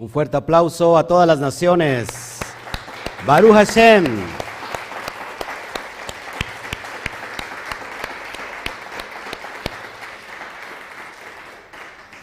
[0.00, 2.38] Un fuerte aplauso a todas las naciones.
[3.26, 4.06] Baruch Hashem.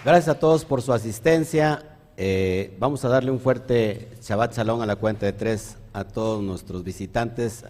[0.04, 1.84] Gracias a todos por su asistencia.
[2.18, 6.41] Eh, vamos a darle un fuerte Shabbat Shalom a la cuenta de tres a todos
[6.41, 7.64] nuestros visitantes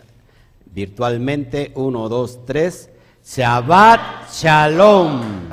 [0.73, 1.73] virtualmente.
[1.75, 2.89] Uno, dos, tres.
[3.25, 5.49] Shabbat Shalom.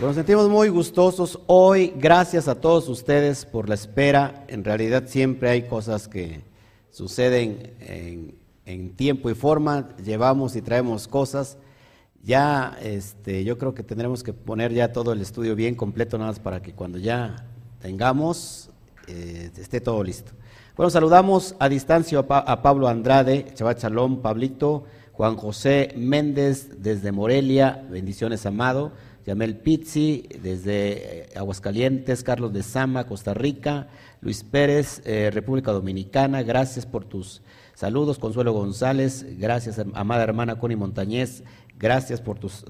[0.00, 1.92] Nos sentimos muy gustosos hoy.
[1.96, 4.44] Gracias a todos ustedes por la espera.
[4.46, 6.44] En realidad siempre hay cosas que
[6.92, 7.74] suceden
[8.64, 9.88] en, tiempo y forma.
[9.96, 11.58] Llevamos y traemos cosas.
[12.22, 16.30] Ya, este, yo creo que tendremos que poner ya todo el estudio bien completo, nada
[16.30, 17.44] más para que cuando ya
[17.80, 18.70] tengamos
[19.08, 20.30] eh, esté todo listo.
[20.76, 27.84] Bueno, saludamos a distancia a, Pablo Andrade, Chabat Chalón, Pablito, Juan José Méndez desde Morelia,
[27.90, 28.92] bendiciones amado.
[29.28, 33.88] Yamel Pizzi, desde eh, Aguascalientes, Carlos de Sama, Costa Rica,
[34.22, 37.42] Luis Pérez, eh, República Dominicana, gracias por tus
[37.74, 41.42] saludos, Consuelo González, gracias, amada hermana Connie Montañez,
[41.78, 42.64] gracias por tus,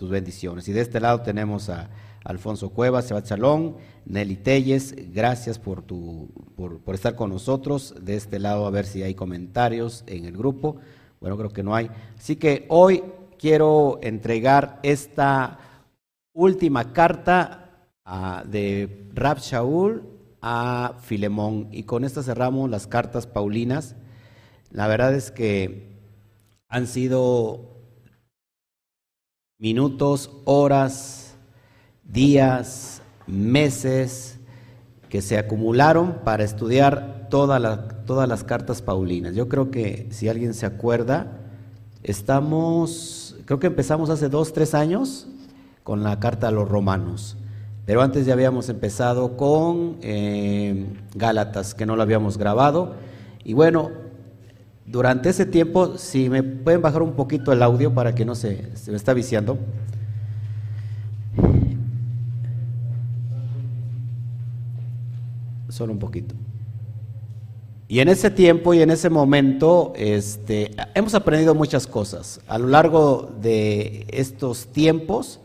[0.00, 0.68] bendiciones.
[0.68, 1.90] Y de este lado tenemos a
[2.22, 7.92] Alfonso Cuevas, Sebastián Chalón, Nelly Telles, gracias por, tu, por, por estar con nosotros.
[8.00, 10.76] De este lado, a ver si hay comentarios en el grupo.
[11.20, 11.90] Bueno, creo que no hay.
[12.16, 13.02] Así que hoy
[13.36, 15.58] quiero entregar esta
[16.38, 20.04] última carta ah, de Rab Shaul
[20.40, 21.68] a Filemón.
[21.72, 23.96] Y con esta cerramos las cartas paulinas.
[24.70, 25.98] La verdad es que
[26.68, 27.82] han sido
[29.58, 31.34] minutos, horas,
[32.04, 34.38] días, meses
[35.08, 37.60] que se acumularon para estudiar todas
[38.28, 39.34] las cartas paulinas.
[39.34, 41.40] Yo creo que si alguien se acuerda,
[42.04, 45.26] estamos, creo que empezamos hace dos, tres años
[45.88, 47.38] con la carta a los romanos.
[47.86, 50.84] Pero antes ya habíamos empezado con eh,
[51.14, 52.96] Gálatas, que no lo habíamos grabado.
[53.42, 53.92] Y bueno,
[54.84, 58.76] durante ese tiempo, si me pueden bajar un poquito el audio para que no se,
[58.76, 59.56] se me está viciando.
[65.70, 66.34] Solo un poquito.
[67.88, 72.42] Y en ese tiempo y en ese momento este, hemos aprendido muchas cosas.
[72.46, 75.40] A lo largo de estos tiempos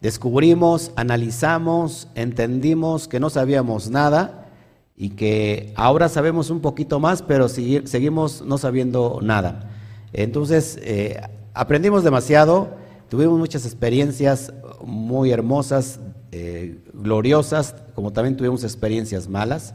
[0.00, 4.48] descubrimos, analizamos, entendimos que no sabíamos nada
[4.96, 9.70] y que ahora sabemos un poquito más, pero seguimos no sabiendo nada.
[10.12, 11.20] Entonces, eh,
[11.54, 12.70] aprendimos demasiado,
[13.08, 14.52] tuvimos muchas experiencias
[14.84, 16.00] muy hermosas,
[16.32, 19.74] eh, gloriosas, como también tuvimos experiencias malas,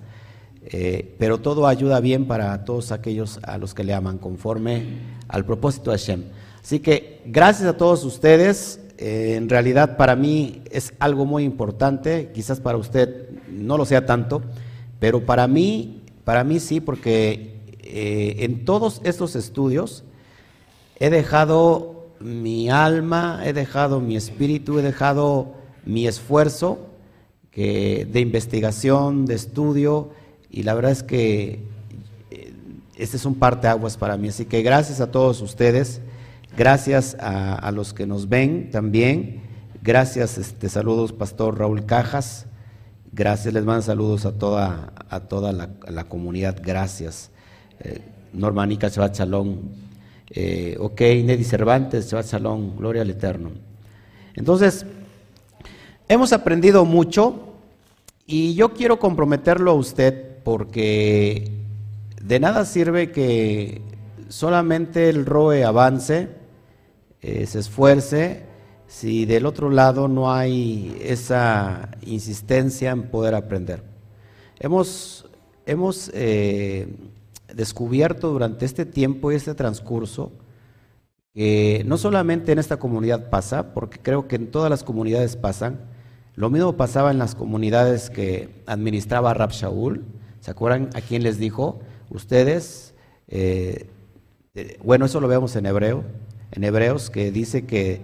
[0.67, 5.45] eh, pero todo ayuda bien para todos aquellos a los que le aman, conforme al
[5.45, 6.23] propósito de Hashem.
[6.63, 8.79] Así que gracias a todos ustedes.
[8.97, 14.05] Eh, en realidad para mí es algo muy importante, quizás para usted no lo sea
[14.05, 14.41] tanto,
[14.99, 20.03] pero para mí, para mí sí, porque eh, en todos estos estudios
[20.99, 25.53] he dejado mi alma, he dejado mi espíritu, he dejado
[25.85, 26.79] mi esfuerzo
[27.53, 30.09] de investigación, de estudio,
[30.55, 31.59] y la verdad es que
[32.31, 32.53] eh,
[32.95, 34.29] este es un parteaguas para mí.
[34.29, 35.99] Así que gracias a todos ustedes.
[36.57, 39.41] Gracias a, los que nos ven también.
[39.83, 42.45] Gracias, este, saludos, Pastor Raúl Cajas.
[43.11, 46.61] Gracias, les mando saludos a toda, a toda la, comunidad.
[46.63, 47.29] Gracias.
[47.81, 47.99] Eh,
[48.31, 49.19] Normanica Chabat
[50.29, 52.25] eh, ok, Neddy Cervantes, Chabat
[52.77, 53.51] Gloria al Eterno.
[54.33, 54.85] Entonces,
[56.07, 57.53] hemos aprendido mucho
[58.25, 61.51] y yo quiero comprometerlo a usted porque
[62.21, 63.81] de nada sirve que
[64.29, 66.44] solamente el ROE avance
[67.27, 68.43] eh, se esfuerce,
[68.85, 73.81] si del otro lado no hay esa insistencia en poder aprender.
[74.59, 75.27] Hemos,
[75.65, 76.95] hemos eh,
[77.51, 80.33] descubierto durante este tiempo y este transcurso
[81.33, 85.79] que no solamente en esta comunidad pasa, porque creo que en todas las comunidades pasan,
[86.35, 90.05] lo mismo pasaba en las comunidades que administraba Rab Shaul.
[90.41, 91.79] ¿Se acuerdan a quién les dijo?
[92.11, 92.93] Ustedes,
[93.27, 93.89] eh,
[94.83, 96.03] bueno, eso lo vemos en hebreo,
[96.51, 98.01] en Hebreos que dice que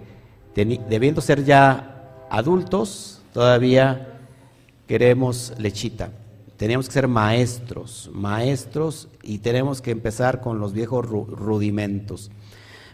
[0.54, 4.20] debiendo ser ya adultos, todavía
[4.86, 6.10] queremos lechita.
[6.56, 12.30] Tenemos que ser maestros, maestros y tenemos que empezar con los viejos rudimentos.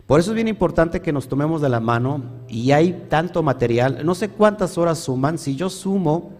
[0.06, 4.06] Por eso es bien importante que nos tomemos de la mano y hay tanto material,
[4.06, 6.32] no sé cuántas horas suman, si yo sumo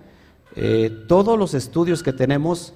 [0.57, 2.73] eh, todos los estudios que tenemos,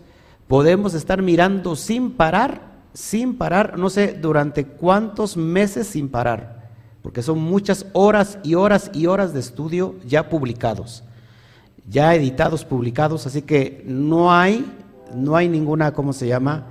[0.48, 6.70] podemos estar mirando sin parar sin parar, no sé durante cuántos meses sin parar,
[7.02, 11.02] porque son muchas horas y horas y horas de estudio ya publicados,
[11.88, 14.70] ya editados, publicados, así que no hay,
[15.14, 16.66] no hay ninguna, ¿cómo se llama?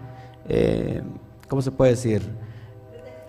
[0.47, 1.01] Eh,
[1.47, 2.21] ¿Cómo se puede decir?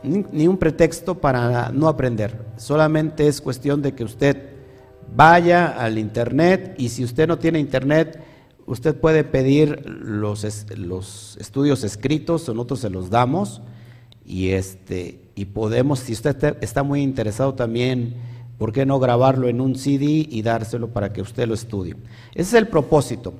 [0.02, 4.50] Ni, ni un pretexto para no aprender, solamente es cuestión de que usted
[5.14, 8.18] vaya al internet y si usted no tiene internet,
[8.66, 10.44] usted puede pedir los,
[10.76, 13.62] los estudios escritos, nosotros se los damos
[14.24, 18.14] y, este, y podemos, si usted está muy interesado también,
[18.58, 21.96] ¿por qué no grabarlo en un CD y dárselo para que usted lo estudie?
[22.34, 23.34] Ese es el propósito.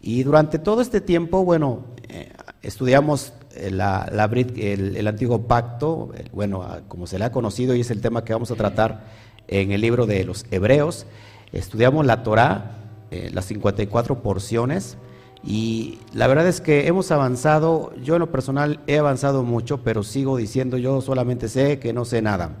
[0.00, 2.32] Y durante todo este tiempo, bueno, eh,
[2.62, 3.32] estudiamos
[3.70, 8.24] la, el, el, antiguo pacto, bueno, como se le ha conocido y es el tema
[8.24, 9.04] que vamos a tratar
[9.48, 11.06] en el libro de los Hebreos.
[11.52, 14.98] Estudiamos la Torah, eh, las 54 porciones,
[15.42, 20.02] y la verdad es que hemos avanzado, yo en lo personal he avanzado mucho, pero
[20.02, 22.56] sigo diciendo yo solamente sé que no sé nada,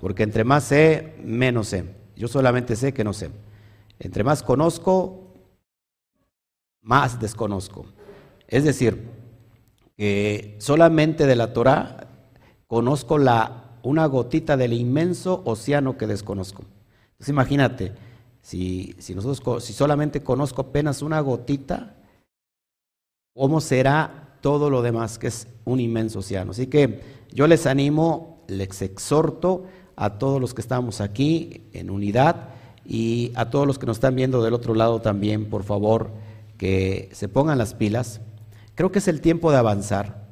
[0.00, 1.84] porque entre más sé, menos sé.
[2.16, 3.30] Yo solamente sé que no sé.
[3.98, 5.32] Entre más conozco,
[6.80, 7.86] más desconozco.
[8.46, 9.08] Es decir,
[9.96, 12.08] que solamente de la Torah
[12.66, 16.64] conozco la una gotita del inmenso océano que desconozco.
[17.12, 17.92] Entonces imagínate,
[18.44, 21.96] si, si, nosotros, si solamente conozco apenas una gotita,
[23.34, 26.50] ¿cómo será todo lo demás que es un inmenso océano?
[26.50, 27.00] Así que
[27.32, 29.64] yo les animo, les exhorto
[29.96, 32.50] a todos los que estamos aquí en unidad
[32.84, 36.10] y a todos los que nos están viendo del otro lado también, por favor,
[36.58, 38.20] que se pongan las pilas.
[38.74, 40.22] Creo que es el tiempo de avanzar.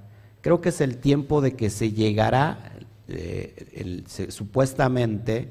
[0.43, 2.75] Creo que es el tiempo de que se llegará
[3.09, 5.51] eh, supuestamente,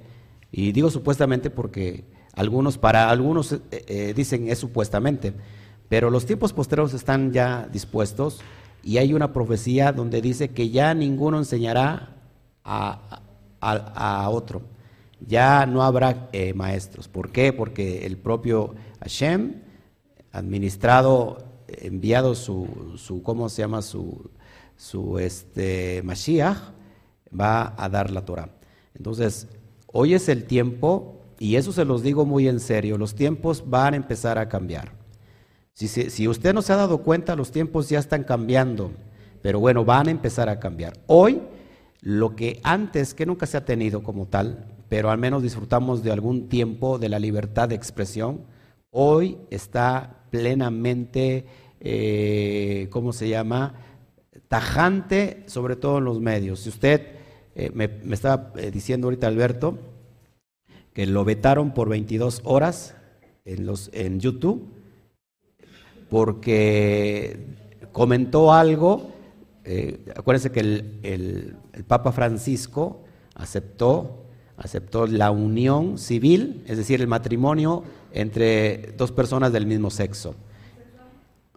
[0.51, 5.33] y digo supuestamente porque algunos, para algunos eh, eh, dicen es supuestamente,
[5.89, 8.41] pero los tiempos posteros están ya dispuestos
[8.83, 12.15] y hay una profecía donde dice que ya ninguno enseñará
[12.63, 13.21] a,
[13.59, 14.61] a, otro,
[15.19, 17.07] ya no habrá maestros.
[17.07, 17.53] ¿Por qué?
[17.53, 19.61] Porque el propio Hashem,
[20.31, 23.81] administrado, enviado su, su ¿cómo se llama?
[23.81, 24.31] Su,
[24.77, 26.57] su este, Mashiach,
[27.37, 28.49] va a dar la Torah.
[28.95, 29.47] Entonces,
[29.87, 33.95] hoy es el tiempo, y eso se los digo muy en serio, los tiempos van
[33.95, 34.91] a empezar a cambiar.
[35.73, 38.91] Si, si, usted no se ha dado cuenta, los tiempos ya están cambiando,
[39.41, 40.99] pero bueno, van a empezar a cambiar.
[41.07, 41.41] Hoy,
[41.99, 46.11] lo que antes, que nunca se ha tenido como tal, pero al menos disfrutamos de
[46.11, 48.41] algún tiempo de la libertad de expresión,
[48.91, 51.47] hoy está plenamente,
[51.79, 53.73] eh, ¿cómo se llama?
[54.47, 56.59] Tajante, sobre todo en los medios.
[56.59, 57.01] Si usted
[57.55, 59.90] eh, me, estaba eh, diciendo ahorita Alberto
[60.93, 62.95] que lo vetaron por 22 horas
[63.45, 64.67] en, los, en YouTube
[66.09, 67.45] porque
[67.91, 69.11] comentó algo.
[69.63, 73.03] Eh, acuérdense que el, el, Papa Francisco
[73.35, 74.25] aceptó,
[74.57, 80.35] aceptó la unión civil, es decir, el matrimonio entre dos personas del mismo sexo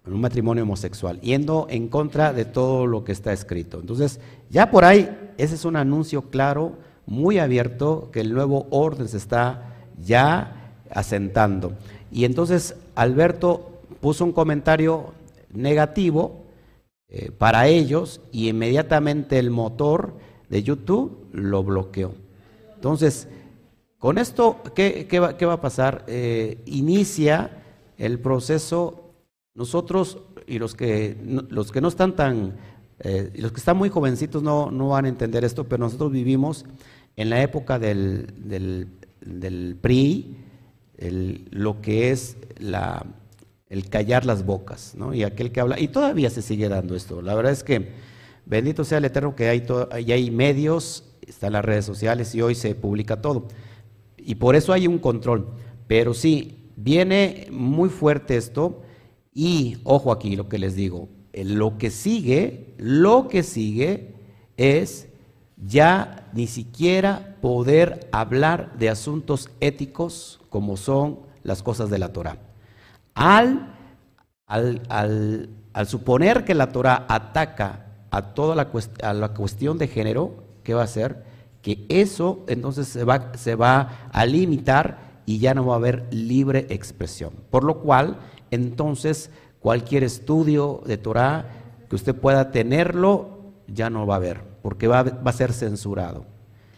[0.06, 3.80] un matrimonio homosexual, yendo en contra de todo lo que está escrito.
[3.80, 4.20] Entonces,
[4.50, 6.74] ya por ahí, ese es un anuncio claro,
[7.06, 11.72] muy abierto, que el nuevo orden se está ya asentando.
[12.10, 15.12] Y entonces Alberto puso un comentario
[15.52, 16.44] negativo
[17.08, 20.14] eh, para ellos y inmediatamente el motor
[20.48, 22.14] de YouTube lo bloqueó.
[22.74, 23.28] Entonces,
[23.98, 26.04] con esto, ¿qué, va, qué va, a pasar?
[26.06, 27.50] Eh, inicia
[27.96, 29.10] el proceso
[29.54, 31.16] nosotros y los que,
[31.48, 32.56] los que no están tan,
[32.98, 36.66] eh, los que están muy jovencitos no, no, van a entender esto, pero nosotros vivimos
[37.16, 40.36] en la época del, del, PRI,
[41.50, 43.06] lo que es la,
[43.68, 45.14] el callar las bocas, ¿no?
[45.14, 47.22] Y aquel que habla, y todavía se sigue dando esto.
[47.22, 47.92] La verdad es que
[48.46, 52.54] bendito sea el Eterno que hay, todo, hay medios, están las redes sociales y hoy
[52.54, 53.48] se publica todo.
[54.18, 55.48] Y por eso hay un control.
[55.86, 58.82] Pero sí, viene muy fuerte esto
[59.32, 64.14] y ojo aquí lo que les digo, lo que sigue, lo que sigue
[64.56, 65.08] es
[65.56, 72.38] ya ni siquiera poder hablar de asuntos éticos como son las cosas de la Torah.
[73.14, 73.74] Al,
[74.46, 75.48] al,
[75.86, 78.70] suponer que la Torah ataca a toda la,
[79.02, 81.24] a la cuestión de género, ¿qué va a hacer?
[81.62, 86.06] Que eso entonces se va, se va a limitar y ya no va a haber
[86.10, 87.32] libre expresión.
[87.50, 88.18] Por lo cual,
[88.50, 89.30] entonces
[89.60, 91.46] cualquier estudio de Torah
[91.88, 96.24] que usted pueda tenerlo, ya no va a haber, porque va, a ser censurado.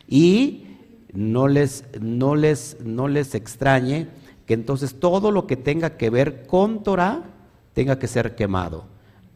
[0.08, 0.64] Y
[1.12, 4.08] no les, no, les, no les extrañe
[4.44, 7.22] que entonces todo lo que tenga que ver con Torah
[7.74, 8.86] tenga que ser quemado.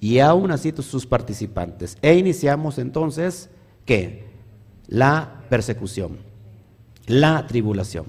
[0.00, 1.96] Y aún así sus participantes.
[2.02, 3.50] E iniciamos entonces,
[3.84, 4.24] ¿qué?
[4.88, 6.18] La persecución,
[7.06, 8.06] la tribulación.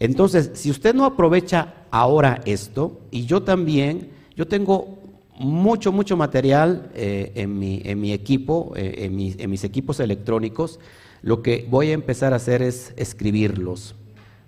[0.00, 5.01] Entonces, si usted no aprovecha ahora esto, y yo también, yo tengo
[5.42, 10.78] mucho, mucho material eh, en, mi, equipo, eh, en, mis equipos electrónicos,
[11.22, 13.94] lo que voy a empezar a hacer es escribirlos.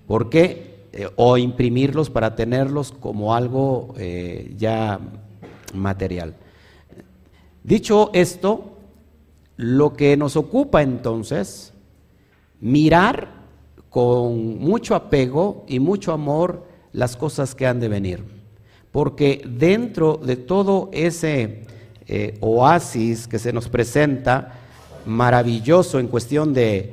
[0.06, 0.86] ¿Por qué?
[0.92, 3.94] Eh, o imprimirlos para tenerlos como algo
[4.56, 5.00] ya
[5.74, 6.34] material.
[7.62, 8.78] Dicho esto,
[9.56, 11.72] lo que nos ocupa entonces,
[12.60, 13.44] mirar
[13.90, 18.33] con mucho apego y mucho amor las cosas que han de venir.
[18.94, 21.64] Porque dentro de todo ese
[22.06, 24.52] eh, oasis que se nos presenta,
[25.04, 26.92] maravilloso en cuestión de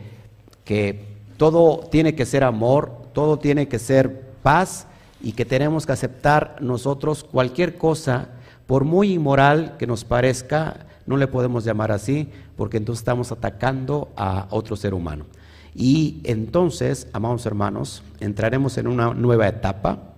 [0.66, 1.06] que
[1.38, 4.88] todo tiene que ser amor, todo tiene que ser paz
[5.22, 8.30] y que tenemos que aceptar nosotros cualquier cosa,
[8.66, 14.10] por muy inmoral que nos parezca, no le podemos llamar así, porque entonces estamos atacando
[14.16, 15.28] a otro ser humano.
[15.76, 20.11] Y entonces, amados hermanos, entraremos en una nueva etapa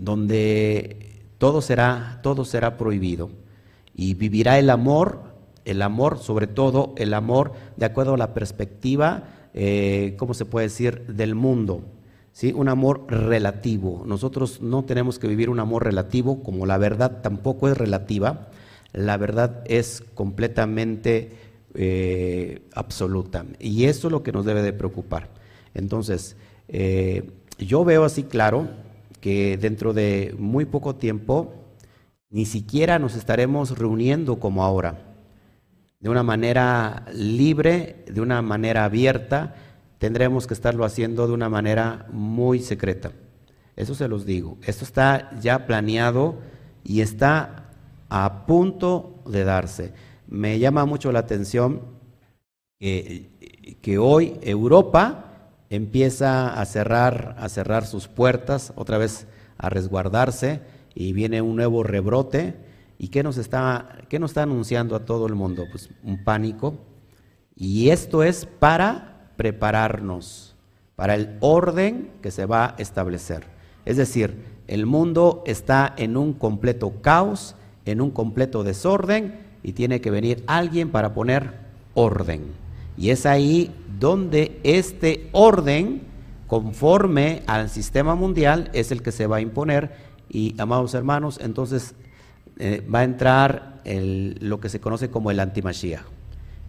[0.00, 3.30] donde todo será, todo será prohibido
[3.94, 5.20] y vivirá el amor,
[5.66, 10.68] el amor, sobre todo el amor de acuerdo a la perspectiva, eh, ¿cómo se puede
[10.68, 11.82] decir?, del mundo.
[12.32, 12.52] ¿sí?
[12.56, 14.02] Un amor relativo.
[14.06, 18.48] Nosotros no tenemos que vivir un amor relativo, como la verdad tampoco es relativa.
[18.92, 21.32] La verdad es completamente
[21.74, 23.44] eh, absoluta.
[23.58, 25.28] Y eso es lo que nos debe de preocupar.
[25.74, 26.36] Entonces,
[26.68, 28.68] eh, yo veo así claro
[29.20, 31.54] que dentro de muy poco tiempo
[32.30, 35.16] ni siquiera nos estaremos reuniendo como ahora,
[35.98, 39.54] de una manera libre, de una manera abierta,
[39.98, 43.12] tendremos que estarlo haciendo de una manera muy secreta.
[43.76, 44.58] Eso se los digo.
[44.64, 46.38] Esto está ya planeado
[46.84, 47.70] y está
[48.08, 49.92] a punto de darse.
[50.26, 51.82] Me llama mucho la atención
[52.78, 55.29] que, hoy Europa
[55.70, 60.60] empieza a cerrar, a cerrar sus puertas, otra vez a resguardarse,
[60.94, 62.56] y viene un nuevo rebrote.
[62.98, 65.64] ¿Y qué nos está, qué nos está anunciando a todo el mundo?
[65.70, 66.74] Pues un pánico.
[67.56, 70.50] Y esto es para prepararnos
[71.00, 73.44] para el orden que se va a establecer.
[73.86, 80.02] Es decir, el mundo está en un completo caos, en un completo desorden, y tiene
[80.02, 81.54] que venir alguien para poner
[81.94, 82.52] orden.
[82.98, 86.02] Y es ahí donde este orden,
[86.46, 89.92] conforme al sistema mundial, es el que se va a imponer.
[90.28, 91.94] Y, amados hermanos, entonces
[92.58, 96.02] eh, va a entrar lo que se conoce como el antimachía,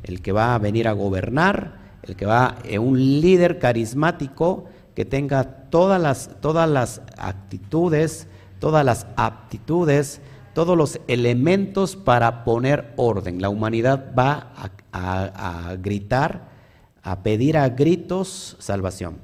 [0.04, 5.06] el que va a venir a gobernar, el que va, a un líder carismático que
[5.06, 8.28] tenga todas las, todas las actitudes,
[8.60, 10.22] todas las aptitudes,
[10.54, 13.42] todos los elementos para poner orden.
[13.42, 14.54] La humanidad va
[14.92, 16.51] a, gritar,
[17.04, 19.18] a pedir a gritos salvación.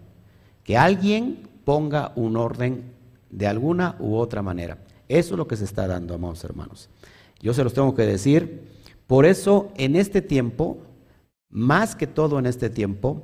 [0.63, 2.91] Que alguien ponga un orden
[3.29, 4.77] de alguna u otra manera.
[5.07, 6.89] Eso es lo que se está dando, amados hermanos.
[7.39, 8.67] Yo se los tengo que decir.
[9.05, 10.77] Por eso, en este tiempo,
[11.49, 13.23] más que todo en este tiempo,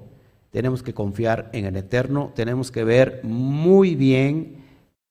[0.49, 4.63] tenemos que confiar en el Eterno, tenemos que ver muy bien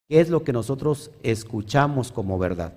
[0.09, 2.75] qué es lo que nosotros escuchamos como verdad.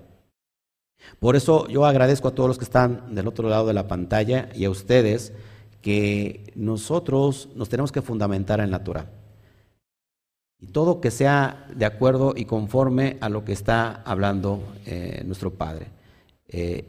[1.19, 4.49] Por eso yo agradezco a todos los que están del otro lado de la pantalla
[4.55, 5.31] y a ustedes
[5.85, 9.11] que nosotros nos tenemos que fundamentar en la Torah.
[10.59, 15.53] Y todo que sea de acuerdo y conforme a lo que está hablando eh, nuestro
[15.53, 15.89] Padre.
[16.47, 16.85] Eh,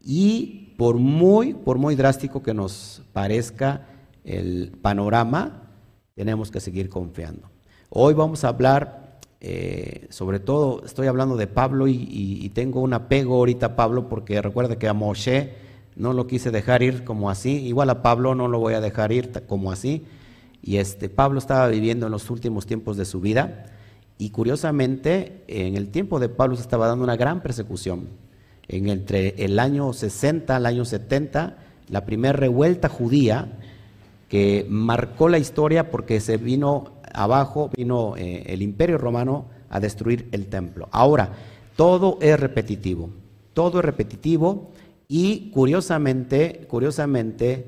[0.00, 3.86] y por muy, por muy drástico que nos parezca
[4.24, 5.70] el panorama,
[6.16, 7.48] tenemos que seguir confiando.
[7.88, 13.36] Hoy vamos a hablar eh, sobre todo estoy hablando de Pablo y, tengo un apego
[13.36, 17.66] ahorita a Pablo porque recuerda que a Moshe no lo quise dejar ir como así,
[17.66, 20.04] igual a Pablo no lo voy a dejar ir como así.
[20.62, 23.66] Y este Pablo estaba viviendo en los últimos tiempos de su vida
[24.18, 28.08] y curiosamente en el tiempo de Pablo se estaba dando una gran persecución.
[28.68, 31.56] En entre el año 60 al año 70,
[31.88, 33.58] la primera revuelta judía
[34.28, 40.28] que marcó la historia porque se vino abajo vino eh, el imperio romano a destruir
[40.32, 40.88] el templo.
[40.92, 41.32] Ahora,
[41.76, 43.10] todo es repetitivo,
[43.54, 44.70] todo es repetitivo
[45.12, 47.66] y curiosamente, curiosamente,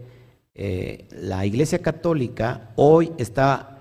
[0.55, 3.81] eh, la Iglesia Católica hoy está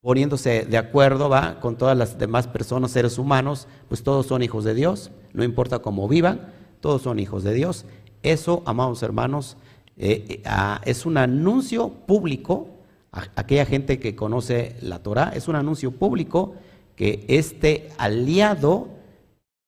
[0.00, 1.60] poniéndose de acuerdo ¿va?
[1.60, 5.80] con todas las demás personas, seres humanos, pues todos son hijos de Dios, no importa
[5.80, 7.84] cómo vivan, todos son hijos de Dios.
[8.22, 9.58] Eso, amados hermanos,
[9.98, 12.68] eh, ah, es un anuncio público
[13.12, 16.54] aquella gente que conoce la Torah, es un anuncio público
[16.96, 18.88] que este aliado,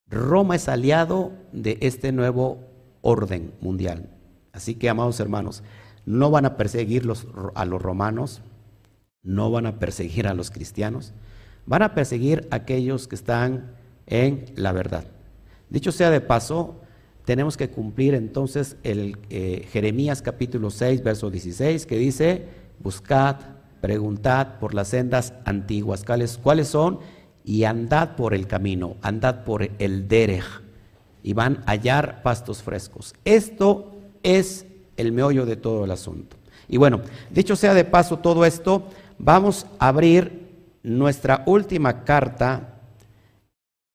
[0.08, 2.71] Roma es aliado de este nuevo
[3.02, 4.08] orden mundial.
[4.52, 5.62] Así que, amados hermanos,
[6.06, 7.08] no van a perseguir
[7.54, 8.42] a los romanos,
[9.22, 11.12] no van a perseguir a los cristianos,
[11.66, 15.04] van a perseguir a aquellos que están en la verdad.
[15.70, 16.80] Dicho sea de paso,
[17.24, 22.46] tenemos que cumplir entonces el eh, Jeremías capítulo 6, verso 16, que dice,
[22.80, 23.36] buscad,
[23.80, 26.98] preguntad por las sendas antiguas, ¿cuáles, cuáles son?
[27.44, 30.62] Y andad por el camino, andad por el derech,
[31.22, 33.14] y van a hallar pastos frescos.
[33.24, 36.36] Esto es el meollo de todo el asunto.
[36.68, 37.00] Y bueno,
[37.30, 38.88] dicho sea de paso todo esto,
[39.18, 40.42] vamos a abrir
[40.82, 42.78] nuestra última carta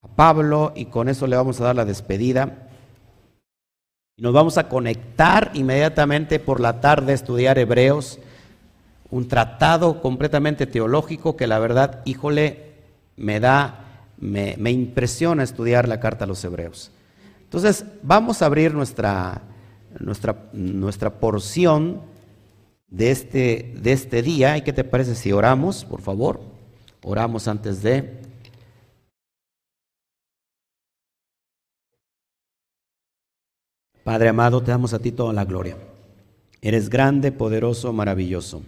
[0.01, 2.69] a Pablo y con eso le vamos a dar la despedida.
[4.17, 8.19] Nos vamos a conectar inmediatamente por la tarde a estudiar Hebreos,
[9.09, 12.73] un tratado completamente teológico que la verdad, híjole,
[13.15, 13.85] me da,
[14.17, 16.91] me, me impresiona estudiar la carta a los Hebreos.
[17.47, 19.41] Entonces, vamos a abrir nuestra,
[20.01, 22.01] nuestra, nuestra porción
[22.89, 24.57] de este, de este día.
[24.57, 26.41] ¿Y qué te parece si oramos, por favor?
[27.03, 28.19] Oramos antes de...
[34.03, 35.77] Padre amado, te damos a ti toda la gloria.
[36.61, 38.61] Eres grande, poderoso, maravilloso.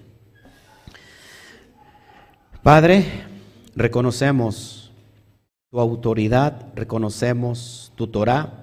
[2.64, 3.06] Padre,
[3.76, 4.94] reconocemos
[5.70, 8.59] tu autoridad, reconocemos tu Torah,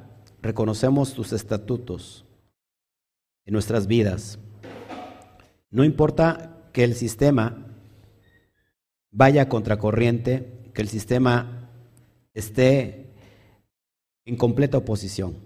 [0.47, 2.25] reconocemos tus estatutos
[3.45, 4.39] en nuestras vidas.
[5.71, 7.67] No importa que el sistema
[9.11, 11.71] vaya contracorriente, que el sistema
[12.35, 13.15] esté
[14.25, 15.37] en completa oposición.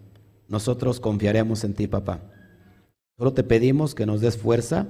[0.48, 2.20] Nosotros confiaremos en ti, papá.
[3.16, 4.88] Solo te pedimos que nos des fuerza,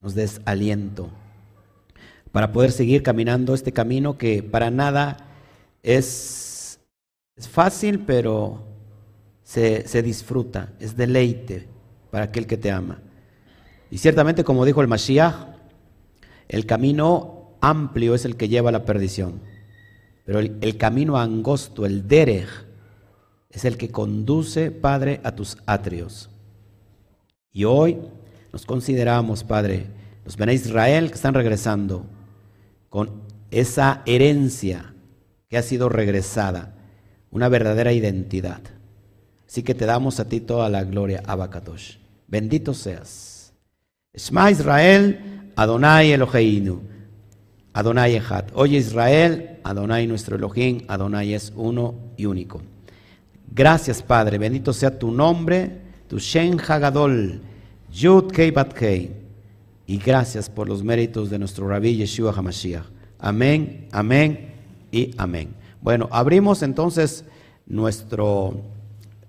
[0.00, 1.10] nos des aliento
[2.32, 5.16] para poder seguir caminando este camino que para nada
[5.82, 6.80] es,
[7.36, 8.69] es fácil, pero
[9.50, 11.66] se, se disfruta, es deleite
[12.12, 13.00] para aquel que te ama.
[13.90, 15.34] Y ciertamente, como dijo el Mashiach,
[16.46, 19.40] el camino amplio es el que lleva a la perdición,
[20.24, 22.46] pero el, camino angosto, el derech,
[23.50, 26.30] es el que conduce, Padre, a tus atrios.
[27.50, 27.98] Y hoy
[28.52, 29.86] nos consideramos, Padre,
[30.24, 32.06] los Bene Israel que están regresando
[32.88, 33.10] con
[33.50, 34.94] esa herencia
[35.48, 36.76] que ha sido regresada,
[37.32, 38.60] una verdadera identidad.
[39.50, 41.96] Así que te damos a ti toda la gloria, Abakadosh.
[42.28, 43.52] Bendito seas.
[44.14, 46.80] Shema Israel, Adonai Eloheinu.
[47.72, 48.44] Adonai Echad.
[48.54, 52.62] Oye Israel, Adonai nuestro Elohim, Adonai es uno y único.
[53.52, 57.40] Gracias Padre, bendito sea tu nombre, tu Shen Hagadol,
[57.92, 59.10] Yud Kei Bat Kei.
[59.84, 62.84] Y gracias por los méritos de nuestro Rabbi Yeshua HaMashiach.
[63.18, 64.52] Amén, amén
[64.92, 65.56] y amén.
[65.82, 67.24] Bueno, abrimos entonces
[67.66, 68.62] nuestro,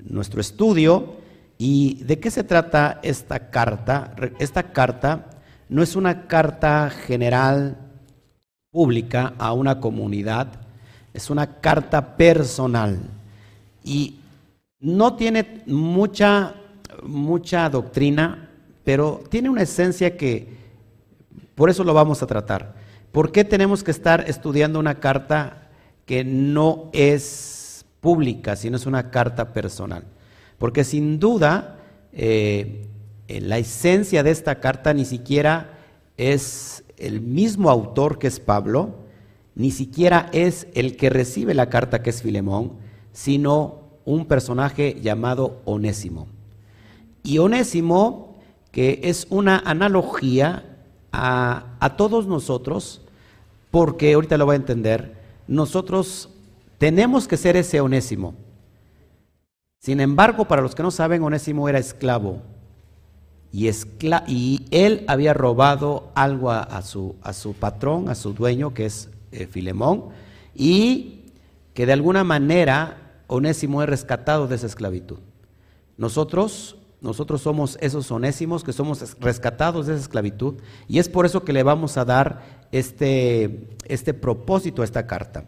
[0.05, 1.21] nuestro estudio
[1.63, 4.15] ¿Y de qué se trata esta carta?
[4.39, 5.29] Esta carta
[5.69, 7.77] no es una carta general
[8.71, 10.47] pública a una comunidad,
[11.13, 12.97] es una carta personal
[13.83, 14.15] y
[14.79, 16.55] no tiene mucha
[17.03, 18.49] mucha doctrina,
[18.83, 20.57] pero tiene una esencia que
[21.53, 22.73] por eso lo vamos a tratar.
[23.11, 25.69] ¿Por qué tenemos que estar estudiando una carta
[26.07, 27.60] que no es
[28.01, 30.03] pública, sino es una carta personal?
[30.57, 31.77] Porque sin duda,
[32.11, 32.87] eh,
[33.27, 35.77] la esencia de esta carta ni siquiera
[36.17, 38.95] es el mismo autor que es Pablo,
[39.55, 42.73] ni siquiera es el que recibe la carta que es Filemón,
[43.13, 46.27] sino un personaje llamado Onésimo.
[47.23, 48.35] Y Onésimo,
[48.71, 50.77] que es una analogía
[51.11, 53.01] a, a todos nosotros,
[53.69, 55.15] porque ahorita lo va a entender,
[55.47, 56.29] nosotros
[56.81, 58.33] tenemos que ser ese Onésimo.
[59.77, 62.41] Sin embargo, para los que no saben, Onésimo era esclavo
[63.51, 63.69] y,
[64.25, 69.11] y él había robado algo a, su, a, su, patrón, a su dueño, que es
[69.31, 70.05] eh, Filemón,
[70.55, 71.25] y
[71.75, 75.19] que de alguna manera Onésimo es rescatado de esa esclavitud.
[75.97, 80.55] Nosotros, nosotros somos esos onésimos que somos rescatados de esa esclavitud
[80.87, 85.45] y es por eso que le vamos a dar este, este propósito a esta carta.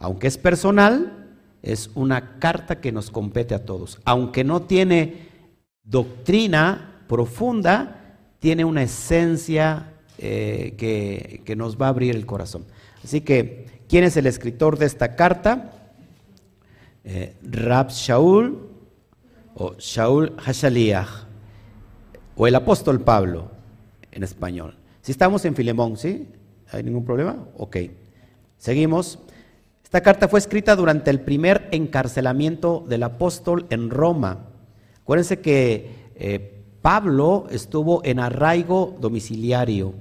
[0.00, 1.28] Aunque es personal,
[1.62, 4.00] es una carta que nos compete a todos.
[4.04, 5.28] Aunque no tiene
[5.84, 12.64] doctrina profunda, tiene una esencia eh, que, nos va a abrir el corazón.
[13.04, 15.72] Así que, ¿quién es el escritor de esta carta?
[17.04, 18.68] Eh, Rab Shaul
[19.54, 21.26] o Shaul Hashaliach
[22.36, 23.50] o el apóstol Pablo
[24.12, 24.76] en español.
[25.02, 26.26] Si estamos en Filemón, ¿sí?
[26.72, 27.36] ¿Hay ningún problema?
[27.58, 27.76] Ok.
[28.56, 29.18] Seguimos.
[29.90, 34.46] Esta carta fue escrita durante el primer encarcelamiento del apóstol en Roma.
[35.02, 39.94] Acuérdense que eh, Pablo estuvo en arraigo domiciliario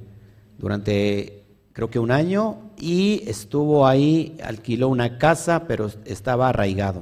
[0.60, 7.02] durante creo que un año y estuvo ahí, alquiló una casa, pero estaba arraigado.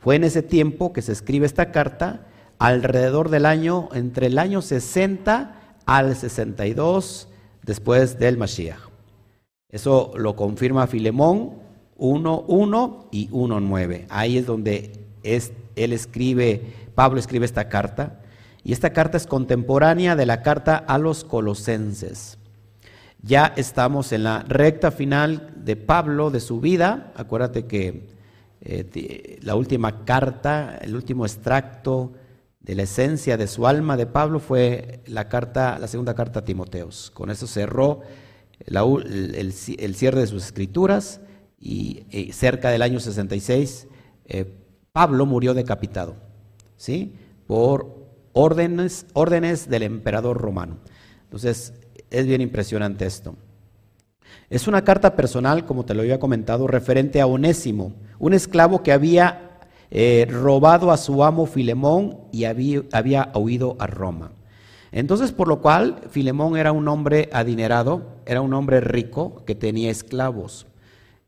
[0.00, 2.26] Fue en ese tiempo que se escribe esta carta,
[2.58, 7.28] alrededor del año, entre el año 60 al 62
[7.62, 8.88] después del Mashiach.
[9.70, 11.67] Eso lo confirma Filemón
[11.98, 14.06] 1.1 y 1.9.
[14.08, 18.20] Ahí es donde es, él escribe, Pablo escribe esta carta.
[18.64, 22.38] Y esta carta es contemporánea de la carta a los colosenses.
[23.22, 27.12] Ya estamos en la recta final de Pablo, de su vida.
[27.16, 28.08] Acuérdate que
[28.60, 32.12] eh, la última carta, el último extracto
[32.60, 36.44] de la esencia de su alma de Pablo fue la carta, la segunda carta a
[36.44, 37.10] Timoteos.
[37.12, 38.02] Con eso cerró
[38.60, 41.20] el, cierre de sus escrituras
[41.60, 43.88] y, cerca del año 66
[44.26, 44.54] eh,
[44.92, 46.16] Pablo murió decapitado,
[46.76, 47.14] ¿sí?
[47.46, 47.94] Por
[48.32, 50.78] órdenes, órdenes del emperador romano.
[51.24, 51.72] Entonces,
[52.10, 53.34] es bien impresionante esto.
[54.50, 58.92] Es una carta personal, como te lo había comentado, referente a Onésimo, un esclavo que
[58.92, 59.58] había
[59.90, 64.32] eh, robado a su amo Filemón y había huido a Roma.
[64.90, 69.90] Entonces, por lo cual, Filemón era un hombre adinerado, era un hombre rico que tenía
[69.90, 70.66] esclavos.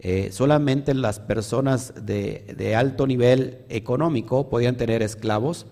[0.02, 5.66] Eh, solamente las personas de, alto nivel económico podían tener esclavos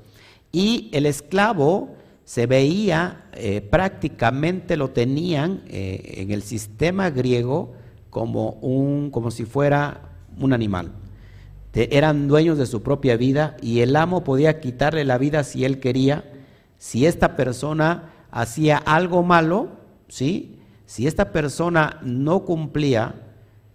[0.52, 1.94] y el esclavo
[2.26, 7.72] se veía, eh, prácticamente lo tenían eh, en el sistema griego
[8.10, 10.92] como, un, como si fuera un animal.
[11.72, 15.80] eran dueños de su propia vida y el amo podía quitarle la vida si él
[15.80, 16.30] quería.
[16.76, 19.68] Si esta persona hacía algo malo,
[20.08, 20.58] ¿sí?
[20.84, 23.27] si esta persona no cumplía,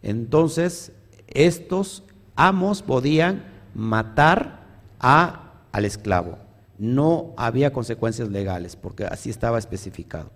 [0.03, 0.91] entonces
[1.27, 2.03] estos
[2.35, 4.67] amos podían matar
[4.99, 6.37] a, al esclavo
[6.77, 10.31] no había consecuencias legales, porque así estaba especificado.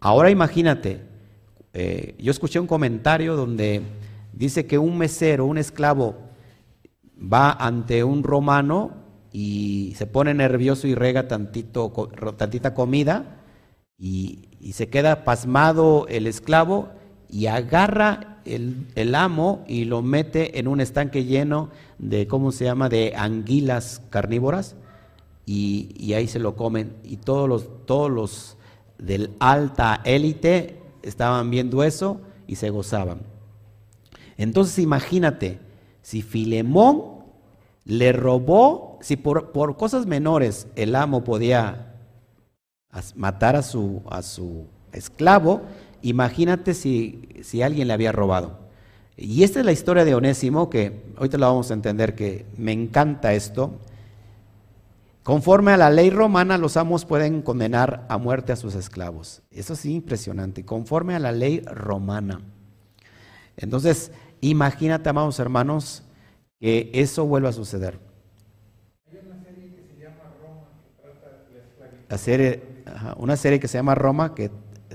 [0.00, 1.02] Ahora imagínate,
[1.72, 3.82] eh, yo escuché un comentario donde
[4.32, 6.16] dice que un mesero, un esclavo,
[7.20, 8.92] va ante un romano
[9.32, 11.90] y se pone nervioso y rega tantito,
[12.36, 13.40] tantita comida
[13.98, 16.90] y, se queda pasmado el esclavo
[17.28, 22.88] y agarra el, amo y lo mete en un estanque lleno de, ¿cómo se llama?,
[22.88, 24.76] de anguilas carnívoras
[25.46, 26.94] y, ahí se lo comen.
[27.04, 28.56] Y todos los, todos los
[28.98, 33.22] del alta élite estaban viendo eso y se gozaban.
[34.36, 35.58] Entonces imagínate,
[36.02, 37.22] si Filemón
[37.84, 41.94] le robó, si por, por cosas menores el amo podía
[43.16, 45.62] matar a su, a su esclavo,
[46.02, 48.62] imagínate si, si alguien le había robado.
[49.16, 52.72] Y esta es la historia de Onésimo, que ahorita la vamos a entender, que me
[52.72, 53.78] encanta esto.
[55.22, 59.42] Conforme a la ley romana, los amos pueden condenar a muerte a sus esclavos.
[59.50, 60.64] Eso sí, impresionante.
[60.64, 62.40] Conforme a la ley romana.
[63.56, 64.10] Entonces,
[64.40, 66.02] imagínate, amados hermanos,
[66.58, 67.98] que eso vuelva a suceder.
[69.10, 73.22] Hay una serie que se llama Roma que trata la esclavitud.
[73.22, 74.50] una serie que se llama Roma que,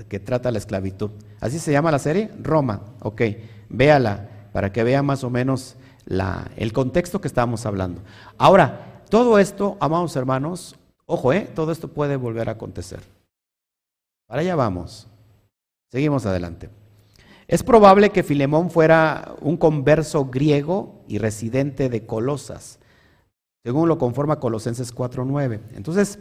[0.08, 1.10] que trata la esclavitud.
[1.40, 2.30] ¿Así se llama la serie?
[2.42, 2.82] Roma.
[3.00, 3.22] Ok,
[3.68, 8.02] véala para que vea más o menos la, el contexto que estamos hablando.
[8.38, 11.48] Ahora, todo esto, amados hermanos, ojo, ¿eh?
[11.54, 13.00] todo esto puede volver a acontecer.
[14.26, 15.06] Para allá vamos.
[15.90, 16.70] Seguimos adelante.
[17.46, 22.78] Es probable que Filemón fuera un converso griego y residente de Colosas,
[23.64, 25.60] según lo conforma Colosenses 4.9.
[25.74, 26.18] Entonces,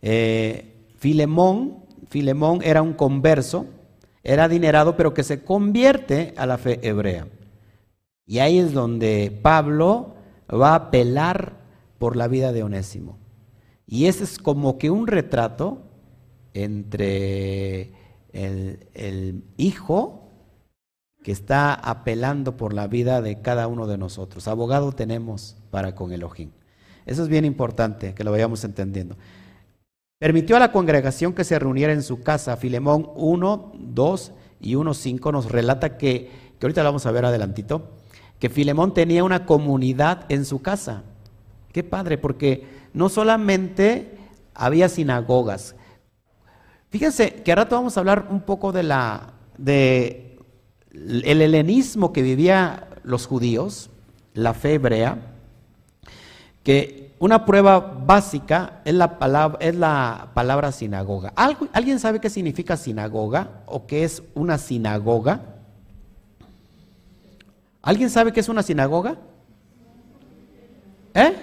[0.00, 3.66] eh, Filemón, Filemón era un converso,
[4.22, 7.26] era adinerado, pero que se convierte a la fe hebrea.
[8.26, 10.14] Y ahí es donde Pablo
[10.50, 11.58] va a apelar
[11.98, 13.18] por la vida de Onésimo.
[13.86, 15.82] Y ese es como que un retrato
[16.52, 17.92] entre
[18.32, 20.28] el, hijo
[21.22, 24.46] que está apelando por la vida de cada uno de nosotros.
[24.46, 26.50] Abogado tenemos para con Elohim.
[27.06, 29.16] Eso es bien importante que lo vayamos entendiendo.
[30.18, 32.56] Permitió a la congregación que se reuniera en su casa.
[32.56, 37.24] Filemón 1, 2 y 1, 5 nos relata que, que ahorita lo vamos a ver
[37.24, 37.92] adelantito,
[38.40, 41.04] que Filemón tenía una comunidad en su casa.
[41.72, 44.18] Qué padre, porque no solamente
[44.54, 45.76] había sinagogas.
[46.90, 50.40] Fíjense que ahora vamos a hablar un poco de la de
[50.90, 53.90] el helenismo que vivía los judíos,
[54.34, 55.18] la fe hebrea,
[56.64, 61.32] que una prueba básica es la palabra, es la palabra sinagoga.
[61.34, 65.40] ¿Alguien sabe qué significa sinagoga o qué es una sinagoga?
[67.82, 69.16] ¿Alguien sabe qué es una sinagoga?
[71.14, 71.34] ¿Eh?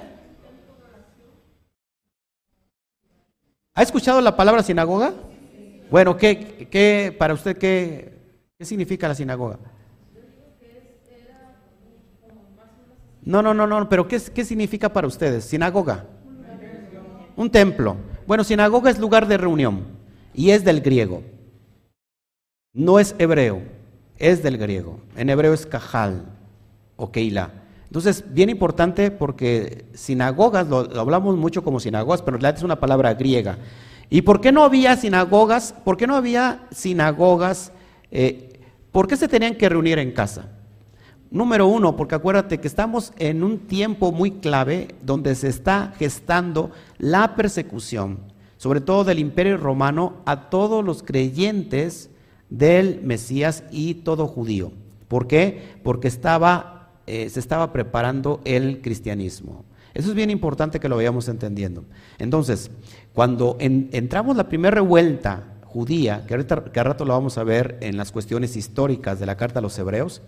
[3.74, 5.14] ¿Ha escuchado la palabra sinagoga?
[5.92, 8.18] Bueno, ¿qué, qué para usted qué,
[8.58, 9.60] qué significa la sinagoga?
[13.26, 15.46] No, no, no, no, pero ¿qué, ¿qué significa para ustedes?
[15.46, 16.06] Sinagoga.
[17.36, 17.98] Un templo.
[18.28, 19.84] Bueno, sinagoga es lugar de reunión
[20.34, 21.24] y es del griego.
[22.74, 23.62] No es hebreo,
[24.18, 25.00] es del griego.
[25.16, 26.26] En hebreo es cajal
[26.96, 27.52] o keila.
[27.86, 32.80] Entonces, bien importante porque sinagogas, lo, hablamos mucho como sinagogas, pero en realidad es una
[32.80, 33.58] palabra griega.
[34.10, 35.74] ¿Y por qué no había sinagogas?
[35.84, 37.72] ¿Por qué no había sinagogas?
[38.12, 38.60] Eh,
[38.92, 40.50] ¿Por qué se tenían que reunir en casa?
[41.36, 46.72] Número uno, porque acuérdate que estamos en un tiempo muy clave donde se está gestando
[46.98, 48.20] la persecución,
[48.56, 52.10] sobre todo del imperio romano, a todos los creyentes
[52.50, 54.72] del Mesías y todo judío.
[55.10, 55.76] ¿Por qué?
[55.84, 59.66] Porque estaba, eh, se estaba preparando el cristianismo.
[59.94, 61.84] Eso es bien importante que lo vayamos entendiendo.
[62.18, 62.72] Entonces,
[63.12, 67.78] cuando entramos la primera revuelta judía, que ahorita que a rato lo vamos a ver
[67.82, 70.22] en las cuestiones históricas de la carta a los hebreos,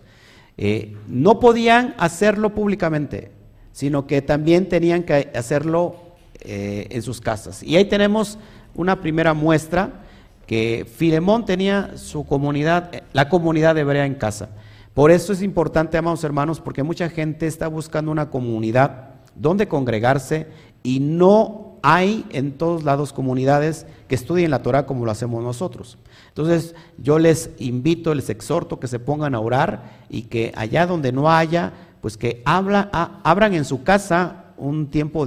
[0.58, 3.32] eh, no podían hacerlo públicamente,
[3.72, 5.96] sino que también tenían que hacerlo
[6.42, 7.62] eh, en sus casas.
[7.62, 8.40] Y ahí tenemos
[8.74, 10.02] una primera muestra
[10.48, 14.50] que Filemón tenía su comunidad, la comunidad hebrea en casa.
[14.94, 20.48] Por eso es importante, amados hermanos, porque mucha gente está buscando una comunidad donde congregarse
[20.82, 25.98] y no hay en todos lados comunidades que estudien la Torah como lo hacemos nosotros.
[26.38, 31.12] Entonces yo les invito, les exhorto que se pongan a orar y que allá donde
[31.12, 32.92] no haya, pues que habla,
[33.24, 35.26] abran en su casa un tiempo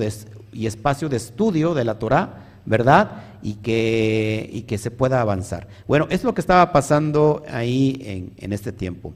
[0.52, 3.24] y espacio de estudio de la Torah, ¿verdad?
[3.42, 5.66] Y que, y que se pueda avanzar.
[5.88, 9.12] Bueno, es lo que estaba pasando ahí en, en este tiempo.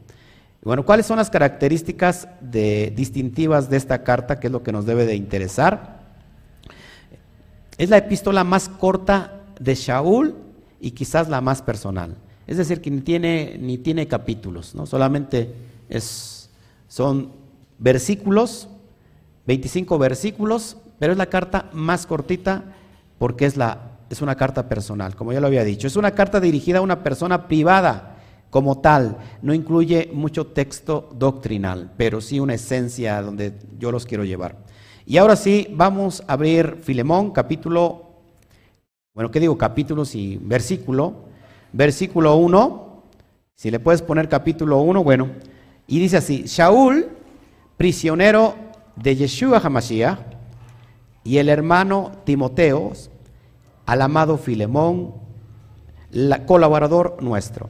[0.65, 4.37] Bueno, ¿cuáles son las características distintivas de esta carta?
[4.41, 6.01] que es lo que nos debe de interesar?
[7.77, 10.44] Es la epístola más corta de Shaul
[10.79, 12.15] y quizás la más personal.
[12.47, 14.85] Es decir, que ni tiene, ni tiene capítulos, ¿no?
[14.85, 15.53] solamente
[15.89, 16.49] es,
[16.87, 17.31] son
[17.79, 18.69] versículos,
[19.47, 22.63] 25 versículos, pero es la carta más cortita
[23.17, 25.87] porque es, la, es una carta personal, como ya lo había dicho.
[25.87, 28.15] Es una carta dirigida a una persona privada
[28.49, 34.23] como tal, no incluye mucho texto doctrinal, pero sí una esencia donde yo los quiero
[34.23, 34.57] llevar.
[35.05, 38.04] Y ahora sí, vamos a abrir Filemón, capítulo,
[39.15, 39.57] bueno, ¿qué digo?
[39.57, 41.25] Capítulos y versículo.
[41.73, 43.03] Versículo 1,
[43.55, 45.29] si le puedes poner capítulo 1, bueno,
[45.87, 47.09] y dice así, Shaul,
[47.75, 48.55] prisionero
[48.95, 50.19] de Yeshua Hamashiach,
[51.23, 52.93] y el hermano Timoteo,
[53.87, 55.15] al amado Filemón,
[56.45, 57.69] colaborador nuestro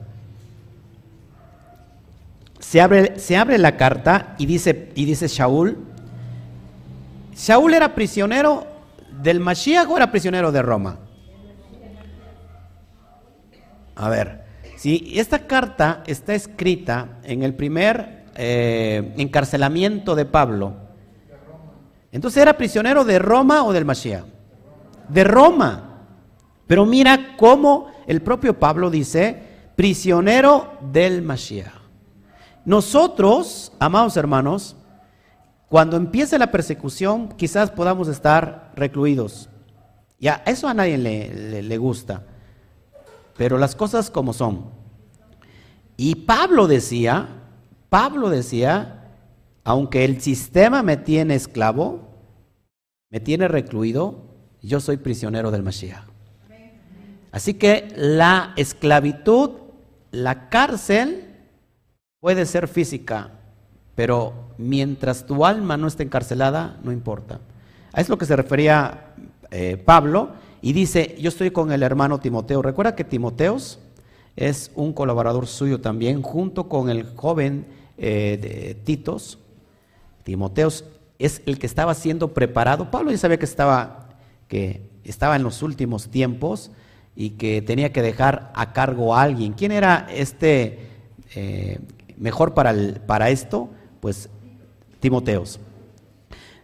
[2.66, 5.78] se abre, se abre la carta y dice, y dice Shaul,
[7.36, 8.66] ¿Shaul era prisionero
[9.22, 10.98] del Mashiach o era prisionero de Roma?
[13.96, 14.44] A ver,
[14.76, 20.74] si esta carta está escrita en el primer eh, encarcelamiento de Pablo,
[22.12, 24.26] entonces era prisionero de Roma o del Mashiach?
[25.10, 26.02] De Roma.
[26.68, 29.42] Pero mira cómo el propio Pablo dice,
[29.76, 31.74] prisionero del Mashiach.
[32.66, 34.76] Nosotros, amados hermanos,
[35.70, 39.50] cuando empiece la persecución, quizás podamos estar recluidos.
[40.20, 42.24] Ya, eso a nadie le, le, gusta.
[43.38, 44.72] Pero las cosas como son.
[45.98, 47.28] Y Pablo decía,
[47.90, 49.12] Pablo decía,
[49.64, 52.10] aunque el sistema me tiene esclavo,
[53.10, 54.26] me tiene recluido,
[54.62, 56.04] yo soy prisionero del Mashiach.
[57.32, 59.52] Así que la esclavitud,
[60.12, 61.26] la cárcel,
[62.26, 63.30] Puede ser física,
[63.94, 67.36] pero mientras tu alma no esté encarcelada, no importa.
[67.94, 69.14] A eso es lo que se refería
[69.52, 72.62] eh, Pablo y dice, yo estoy con el hermano Timoteo.
[72.62, 73.80] Recuerda que Timoteos
[74.36, 77.66] es un colaborador suyo también, junto con el joven
[77.98, 79.38] eh, de Titos.
[80.24, 80.86] Timoteos
[81.20, 82.92] es el que estaba siendo preparado.
[82.92, 84.10] Pablo ya sabía que estaba,
[84.48, 86.72] que estaba en los últimos tiempos
[87.16, 89.54] y que tenía que dejar a cargo a alguien.
[89.54, 90.90] ¿Quién era este
[91.36, 91.80] eh,
[92.18, 92.74] mejor para,
[93.06, 94.30] para esto, pues
[95.00, 95.60] Timoteos.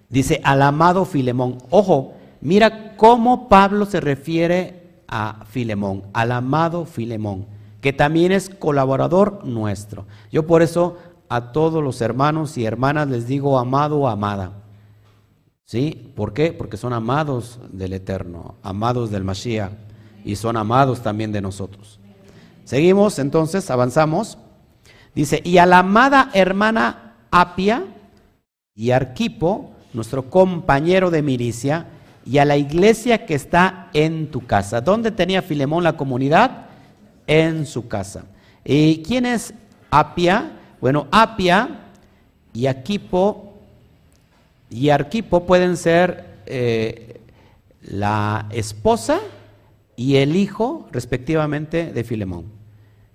[0.09, 1.57] Dice, al amado Filemón.
[1.69, 7.47] Ojo, mira cómo Pablo se refiere a Filemón, al amado Filemón,
[7.81, 10.05] que también es colaborador nuestro.
[10.31, 14.51] Yo por eso a todos los hermanos y hermanas les digo amado o amada.
[15.65, 16.13] ¿Sí?
[16.15, 16.53] ¿Por qué?
[16.53, 19.71] Porque son amados del Eterno, amados del Mashiach
[20.23, 21.99] y son amados también de nosotros.
[22.65, 24.37] Seguimos entonces, avanzamos.
[25.15, 27.83] Dice, y a la amada hermana Apia
[28.75, 31.87] y Arquipo, nuestro compañero de milicia,
[32.25, 34.81] y a la iglesia que está en tu casa.
[34.81, 36.67] ¿Dónde tenía Filemón la comunidad?
[37.27, 38.25] En su casa.
[38.63, 39.53] ¿Y quién es
[39.89, 40.51] Apia?
[40.79, 41.81] Bueno, Apia
[42.53, 43.53] y Aquipo
[44.69, 47.19] y Arquipo pueden ser eh,
[47.81, 49.19] la esposa
[49.95, 52.45] y el hijo, respectivamente, de Filemón.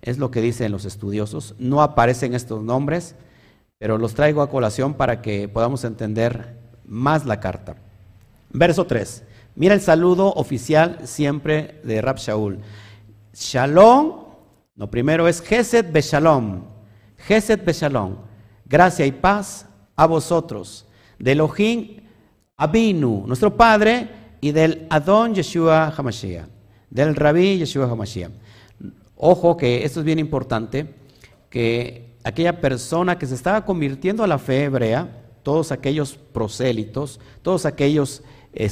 [0.02, 1.54] Es lo que dicen los estudiosos.
[1.58, 3.16] No aparecen estos nombres,
[3.78, 7.76] pero los traigo a colación para que podamos entender más la carta.
[8.56, 9.22] Verso 3.
[9.54, 12.58] Mira el saludo oficial siempre de Rab Shaul.
[13.34, 14.12] Shalom,
[14.76, 16.64] lo primero es Gesed Beshalom.
[17.18, 18.16] Gesed Beshalom.
[18.64, 20.86] Gracia y paz a vosotros.
[21.18, 22.00] De Elohim
[22.56, 24.08] Abinu, nuestro Padre,
[24.40, 26.48] y del Adón Yeshua Hamashiach.
[26.88, 28.32] Del Rabí Yeshua Hamashiach.
[29.16, 30.94] Ojo que esto es bien importante,
[31.50, 37.66] que aquella persona que se estaba convirtiendo a la fe hebrea, todos aquellos prosélitos, todos
[37.66, 38.22] aquellos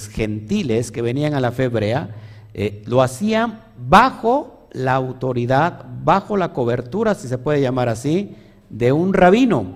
[0.09, 2.15] gentiles que venían a la fe hebrea,
[2.55, 8.35] eh, lo hacían bajo la autoridad, bajo la cobertura, si se puede llamar así,
[8.71, 9.67] de un rabino.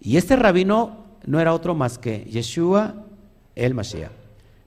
[0.00, 2.94] Y este rabino no era otro más que Yeshua
[3.54, 4.10] el Mashiach,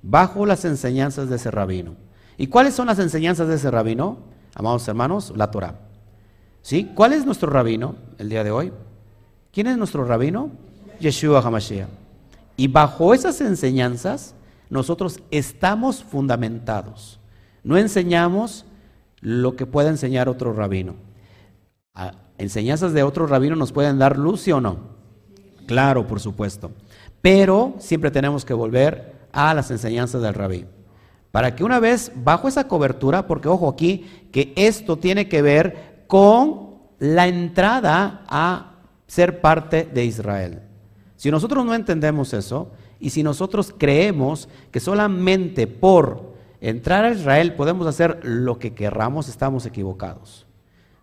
[0.02, 1.96] bajo las enseñanzas de ese rabino.
[2.38, 4.18] ¿Y cuáles son las enseñanzas de ese rabino?
[4.56, 5.76] Amados hermanos, la Torah.
[6.62, 6.92] ¿Sí?
[6.96, 8.72] ¿Cuál es nuestro rabino el día de hoy?
[9.52, 10.50] ¿Quién es nuestro rabino?
[11.00, 12.05] Yeshua HaMashiach.
[12.58, 14.36] Y bajo esas enseñanzas
[14.70, 17.20] nosotros estamos fundamentados.
[17.64, 18.66] No enseñamos
[19.22, 20.96] lo que pueda enseñar otro rabino.
[22.38, 24.96] enseñanzas de otro rabino nos pueden dar luz, o no?
[25.66, 26.72] Claro, por supuesto.
[27.22, 30.66] Pero siempre tenemos que volver a las enseñanzas del rabí.
[31.32, 36.06] Para que una vez bajo esa cobertura, porque ojo aquí, que esto tiene que ver
[36.08, 38.76] con la entrada a
[39.08, 40.62] ser parte de Israel.
[41.16, 47.54] Si nosotros no entendemos eso y si nosotros creemos que solamente por entrar a Israel
[47.54, 50.46] podemos hacer lo que querramos, estamos equivocados.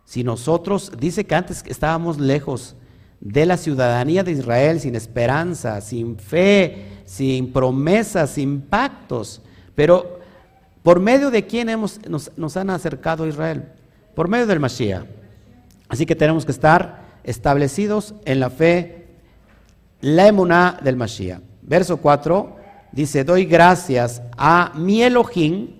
[0.05, 2.75] Si nosotros, dice que antes estábamos lejos
[3.19, 9.41] de la ciudadanía de Israel, sin esperanza, sin fe, sin promesas, sin pactos,
[9.75, 10.19] pero
[10.83, 13.63] por medio de quién hemos, nos, han acercado a Israel?
[14.13, 15.05] Por medio del Mashiach.
[15.87, 19.02] Así que tenemos que estar establecidos en la fe
[20.03, 21.39] la emuná del Mashiach.
[21.61, 22.57] Verso 4
[22.91, 25.77] dice, doy gracias a mi Elohim,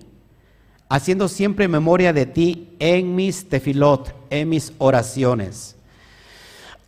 [0.88, 5.76] haciendo siempre memoria de ti en mis tefilot, en mis oraciones.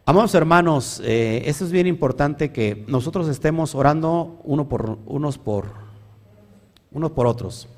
[0.07, 5.67] Amados hermanos, eh, esto es bien importante que nosotros estemos orando uno por, unos, por,
[6.91, 7.69] unos por otros.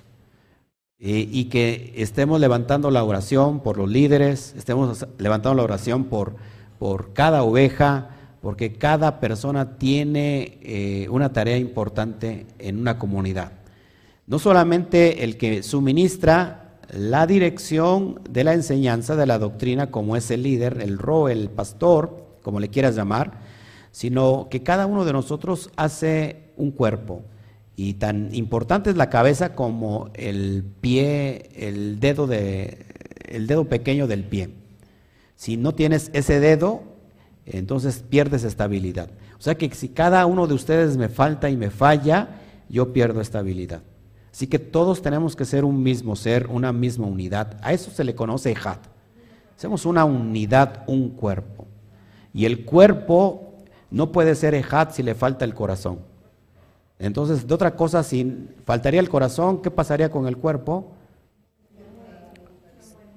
[1.01, 6.35] y que estemos levantando la oración por los líderes, estemos levantando la oración por,
[6.79, 13.53] por cada oveja, porque cada persona tiene eh, una tarea importante en una comunidad.
[14.27, 20.31] No solamente el que suministra la dirección de la enseñanza de la doctrina, como es
[20.31, 23.41] el líder, el ro, el pastor, como le quieras llamar,
[23.91, 27.23] sino que cada uno de nosotros hace un cuerpo.
[27.77, 32.87] Y tan importante es la cabeza como el pie, el dedo, de,
[33.29, 34.51] el dedo pequeño del pie.
[35.37, 36.83] Si no tienes ese dedo,
[37.53, 39.11] entonces pierdes estabilidad.
[39.39, 43.21] O sea que si cada uno de ustedes me falta y me falla, yo pierdo
[43.21, 43.83] estabilidad.
[44.33, 47.57] Así que todos tenemos que ser un mismo ser, una misma unidad.
[47.63, 48.79] A eso se le conoce Ejad.
[49.57, 51.67] Hacemos una unidad, un cuerpo.
[52.33, 53.55] Y el cuerpo
[53.91, 56.01] no puede ser Ejad si le falta el corazón.
[56.99, 60.93] Entonces, de otra cosa, si faltaría el corazón, ¿qué pasaría con el cuerpo?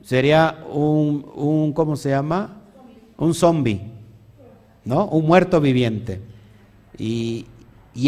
[0.01, 2.61] Sería un, un ¿cómo se llama?
[3.17, 3.91] Un zombie.
[4.85, 5.05] ¿No?
[5.05, 6.21] Un muerto viviente.
[6.97, 7.47] Y,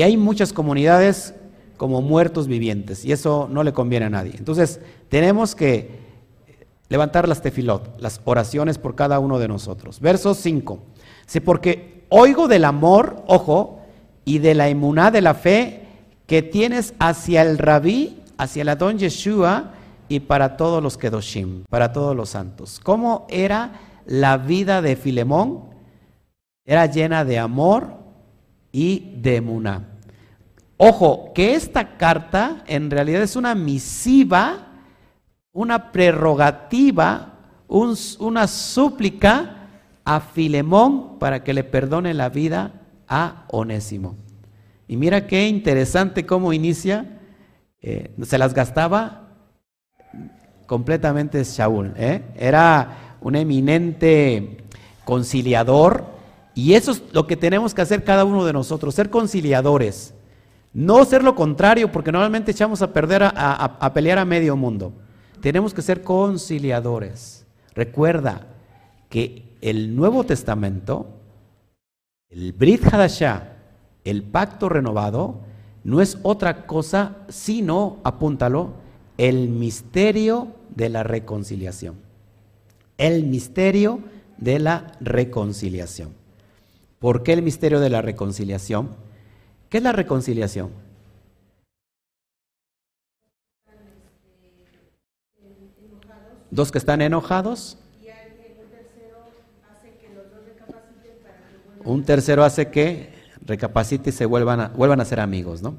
[0.02, 1.34] hay muchas comunidades
[1.76, 4.34] como muertos vivientes y eso no le conviene a nadie.
[4.38, 6.00] Entonces, tenemos que
[6.88, 10.00] levantar las tefilot, las oraciones por cada uno de nosotros.
[10.00, 10.80] Verso 5.
[11.26, 13.82] Sí, porque oigo del amor, ojo,
[14.24, 15.82] y de la emuná de la fe
[16.28, 19.74] que tienes hacia el rabí, hacia el Adón Yeshua
[20.08, 22.80] y para todos los kedoshim, para todos los santos.
[22.82, 25.73] ¿Cómo era la vida de Filemón?
[26.66, 27.94] Era llena de amor
[28.72, 29.90] y de emuná.
[30.78, 34.68] Ojo, que esta carta en realidad es una misiva,
[35.52, 39.70] una prerrogativa, una súplica
[40.04, 44.16] a Filemón para que le perdone la vida a Onésimo.
[44.88, 47.20] Y mira qué interesante cómo inicia.
[47.82, 49.30] Eh, se las gastaba
[50.66, 51.94] completamente Shaul.
[51.96, 52.24] ¿eh?
[52.36, 54.58] Era un eminente
[55.06, 56.13] conciliador,
[56.56, 60.14] y eso es lo que tenemos que hacer cada uno de nosotros, ser conciliadores.
[60.74, 64.94] No ser lo contrario, porque normalmente echamos a perder a, pelear a medio mundo.
[65.40, 67.46] Tenemos que ser conciliadores.
[67.76, 68.48] Recuerda
[69.10, 71.08] que el Nuevo Testamento,
[72.30, 73.54] el Brit Hadashah,
[74.04, 75.42] el pacto renovado,
[75.84, 78.74] no es otra cosa sino, apúntalo,
[79.18, 81.96] el misterio de la reconciliación.
[82.98, 84.00] El misterio
[84.38, 86.23] de la reconciliación.
[87.04, 88.96] ¿Por qué el misterio de la reconciliación?
[89.70, 90.70] ¿Qué es la reconciliación?
[96.50, 97.78] Dos que están enojados.
[101.84, 103.10] Un tercero hace que
[103.46, 105.76] recapacite y se vuelvan a, vuelvan a ser amigos, ¿no?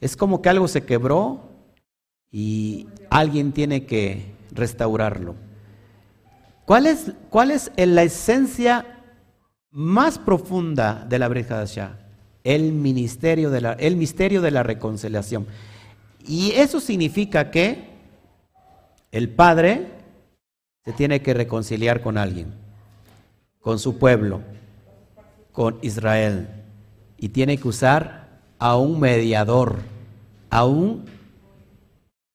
[0.00, 1.50] Es como que algo se quebró
[2.30, 5.34] y alguien tiene que restaurarlo.
[6.64, 8.91] ¿Cuál es, cuál es la esencia
[9.72, 11.98] más profunda de la Brihadashah?
[12.44, 15.46] El ministerio de la, el misterio de la reconciliación.
[16.26, 17.90] Y eso significa que
[19.10, 19.88] el Padre
[20.84, 22.54] se tiene que reconciliar con alguien,
[23.60, 24.40] con su pueblo,
[25.52, 26.48] con Israel.
[27.18, 29.78] Y tiene que usar a un mediador,
[30.50, 31.04] a un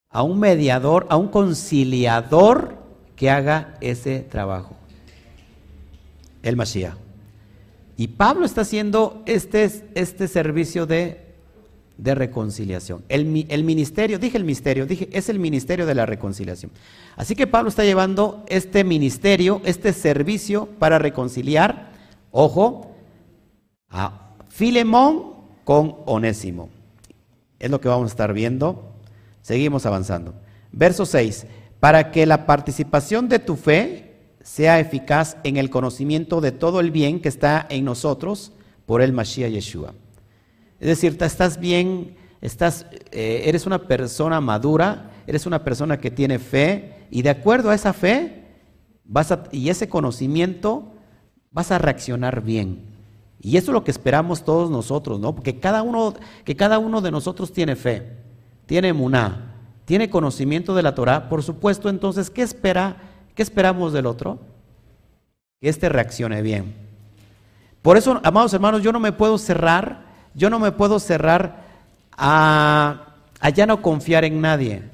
[0.09, 2.75] a un mediador, a un conciliador
[3.15, 4.75] que haga ese trabajo.
[6.41, 7.06] El Mashiach.
[7.97, 11.25] Y Pablo está haciendo este, este servicio de,
[11.97, 13.03] de reconciliación.
[13.09, 16.71] El, el, ministerio, dije el ministerio, dije, es el ministerio de la reconciliación.
[17.15, 21.91] Así que Pablo está llevando este ministerio, este servicio para reconciliar,
[22.31, 22.95] ojo,
[23.89, 25.33] a Filemón
[25.63, 26.69] con Onésimo.
[27.59, 28.93] Es lo que vamos a estar viendo
[29.47, 30.33] Seguimos avanzando.
[30.73, 31.47] Verso 6.
[31.79, 34.06] Para que la participación de tu fe
[34.47, 38.53] sea eficaz en el conocimiento de todo el bien que está en nosotros
[38.85, 39.93] por el Mashiach Yeshua.
[40.79, 46.39] Es decir, estás bien, estás, eh, eres una persona madura, eres una persona que tiene
[46.39, 48.45] fe y de acuerdo a esa fe
[49.03, 50.93] vas y ese conocimiento
[51.51, 52.85] vas a reaccionar bien.
[53.41, 55.35] Y eso es lo que esperamos todos nosotros, ¿no?
[55.35, 56.13] Porque cada uno,
[56.45, 58.15] que cada uno de nosotros tiene fe
[58.65, 63.06] tiene muná, tiene conocimiento de la Torah, por supuesto, entonces, ¿qué espera?
[63.37, 64.39] ¿Qué esperamos del otro?
[65.61, 66.73] Que éste reaccione bien.
[67.83, 71.63] Por eso, amados hermanos, yo no me puedo cerrar, yo no me puedo cerrar
[72.17, 74.89] a, a ya no confiar en nadie.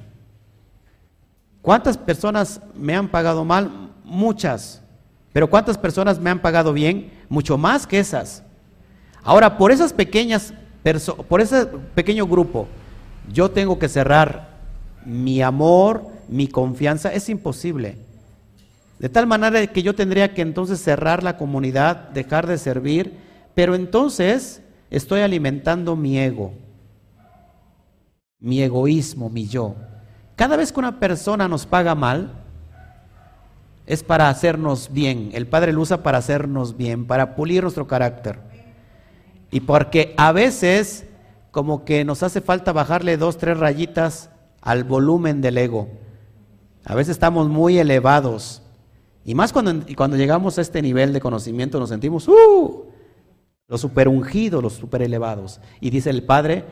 [1.62, 3.90] ¿Cuántas personas me han pagado mal?
[4.04, 4.82] Muchas.
[5.32, 7.10] Pero ¿cuántas personas me han pagado bien?
[7.30, 8.42] Mucho más que esas.
[9.22, 10.52] Ahora, por esas pequeñas,
[11.30, 11.64] por ese
[11.94, 12.68] pequeño grupo,
[13.32, 14.58] yo tengo que cerrar
[15.06, 18.03] mi amor, mi confianza, es imposible.
[19.04, 23.18] De tal manera que yo tendría que entonces cerrar la comunidad, dejar de servir,
[23.54, 26.54] pero entonces estoy alimentando mi ego,
[28.38, 29.74] mi egoísmo, mi yo.
[30.36, 32.32] Cada vez que una persona nos paga mal,
[33.84, 35.32] es para hacernos bien.
[35.34, 38.38] El Padre lo usa para hacernos bien, para pulir nuestro carácter.
[39.50, 41.04] Y porque a veces
[41.50, 44.30] como que nos hace falta bajarle dos, tres rayitas
[44.62, 45.90] al volumen del ego.
[46.86, 48.62] A veces estamos muy elevados.
[49.24, 52.86] Y más cuando, cuando llegamos a este nivel de conocimiento nos sentimos, ¡uh!
[53.66, 55.60] Los super ungidos, los super elevados.
[55.80, 56.64] Y dice el Padre,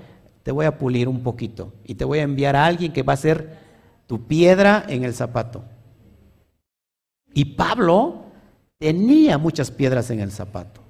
[0.43, 3.15] te voy a pulir un poquito y te voy a enviar a alguien que va
[3.15, 3.59] a ser
[4.07, 5.65] tu piedra en el zapato.
[7.33, 8.25] Y Pablo
[8.79, 10.83] tenía muchas piedras en el zapato.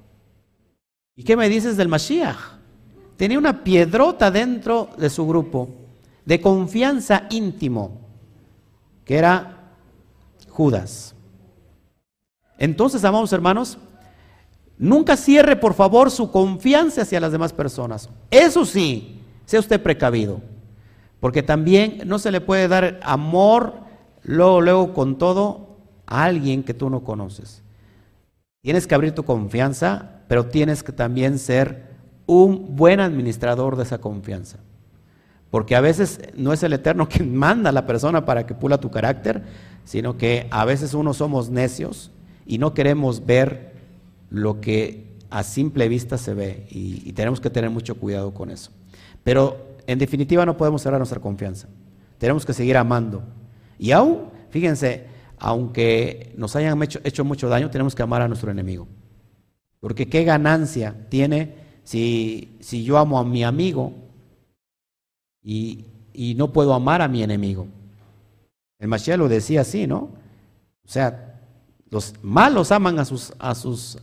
[1.15, 2.63] ¿Y qué me dices del Mashiach?
[3.23, 5.69] tenía una piedrota dentro de su grupo
[6.25, 8.01] de confianza íntimo,
[9.05, 9.77] que era
[10.49, 11.15] Judas.
[12.59, 13.79] Entonces, amados hermanos,
[14.79, 18.09] nunca cierre, por favor, su confianza hacia las demás personas.
[18.31, 20.41] Eso sí, sea usted precavido,
[21.21, 23.75] porque también no se le puede dar amor
[24.23, 25.77] luego, luego con todo
[26.07, 27.63] a alguien que tú no conoces.
[28.63, 31.93] Tienes que abrir tu confianza, pero tienes que también ser
[32.27, 34.59] un buen administrador de esa confianza.
[35.51, 38.79] Porque a veces no es el Eterno quien manda a la persona para que pula
[38.79, 39.43] tu carácter,
[39.85, 42.11] sino que a veces uno somos necios
[42.47, 43.73] y no queremos ver
[44.31, 48.71] lo que a simple vista se ve y, tenemos que tener mucho cuidado con eso.
[49.25, 51.69] Pero en definitiva no podemos cerrar nuestra confianza.
[52.19, 53.23] Tenemos que seguir amando.
[53.79, 55.07] Y aún, fíjense,
[55.39, 58.87] aunque nos hayan hecho, mucho daño, tenemos que amar a nuestro enemigo.
[59.81, 63.93] Porque qué ganancia tiene si, si yo amo a mi amigo
[65.43, 67.67] y, y, no puedo amar a mi enemigo.
[68.79, 70.11] El Mashiach lo decía así, ¿no?
[70.85, 71.32] O sea,
[71.93, 73.99] los malos aman a sus, a sus,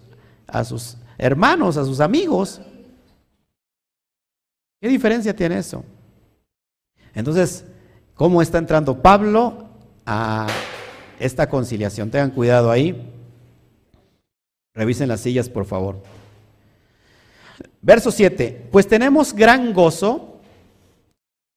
[0.45, 2.61] a sus hermanos, a sus amigos.
[4.79, 5.83] ¿Qué diferencia tiene eso?
[7.15, 7.65] Entonces,
[8.13, 9.69] ¿cómo está entrando Pablo
[10.05, 10.45] a
[11.19, 12.11] esta conciliación?
[12.11, 13.11] Tengan cuidado ahí.
[14.75, 16.03] Revisen las sillas, por favor.
[17.81, 18.67] Verso 7.
[18.71, 20.39] Pues tenemos gran gozo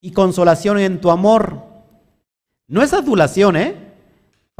[0.01, 1.63] y consolación en tu amor.
[2.69, 3.92] No es adulación, ¿eh?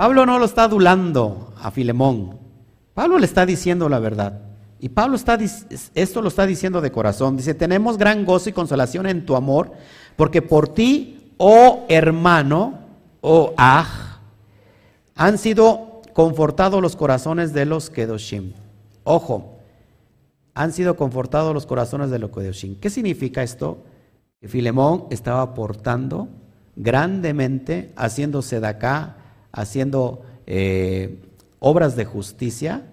[0.03, 2.37] Pablo no lo está adulando a Filemón.
[2.93, 4.41] Pablo le está diciendo la verdad.
[4.81, 5.39] Y Pablo está,
[5.95, 7.37] esto lo está diciendo de corazón.
[7.37, 9.71] Dice, tenemos gran gozo y consolación en tu amor,
[10.17, 12.81] porque por ti, oh hermano,
[13.21, 14.19] oh aj,
[15.15, 18.55] han sido confortados los corazones de los Kedoshim.
[19.05, 19.61] Ojo,
[20.53, 22.75] han sido confortados los corazones de los Kedoshim.
[22.81, 23.85] ¿Qué significa esto?
[24.41, 26.27] Que Filemón estaba aportando
[26.75, 29.19] grandemente, haciéndose de acá,
[29.53, 31.21] haciendo eh,
[31.59, 32.87] obras de justicia,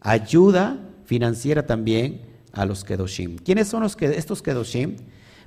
[0.00, 3.36] ayuda financiera también a los Kedoshim.
[3.36, 4.96] ¿Quiénes son los, estos Kedoshim?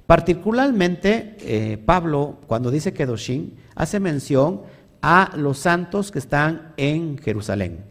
[0.06, 4.62] Particularmente, eh, Pablo, cuando dice Kedoshim, hace mención
[5.02, 7.86] a los santos que están en Jerusalén,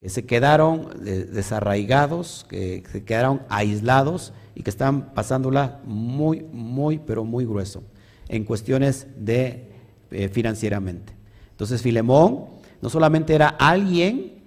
[0.00, 7.24] que se quedaron desarraigados, que se quedaron aislados y que están pasándola muy, muy, pero
[7.24, 7.82] muy grueso
[8.28, 9.68] en cuestiones de
[10.10, 11.15] eh, financieramente.
[11.56, 12.44] Entonces, Filemón
[12.82, 14.42] no solamente era alguien,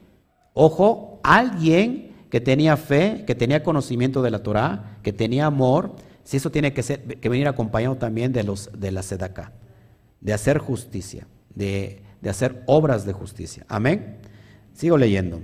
[0.54, 6.38] ojo, alguien que tenía fe, que tenía conocimiento de la Torah, que tenía amor, si
[6.38, 9.54] eso tiene que, ser, que venir acompañado también de, los, de la sedaka,
[10.22, 13.66] de hacer justicia, de, de hacer obras de justicia.
[13.68, 14.18] Amén.
[14.74, 15.42] Sigo leyendo.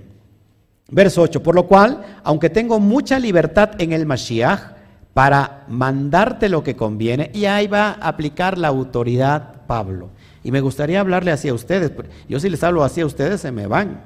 [0.88, 4.76] Verso 8, por lo cual, aunque tengo mucha libertad en el Mashiach
[5.14, 10.10] para mandarte lo que conviene, y ahí va a aplicar la autoridad Pablo.
[10.46, 11.90] Y me gustaría hablarle así a ustedes.
[12.28, 14.00] Yo si les hablo así a ustedes, se me van.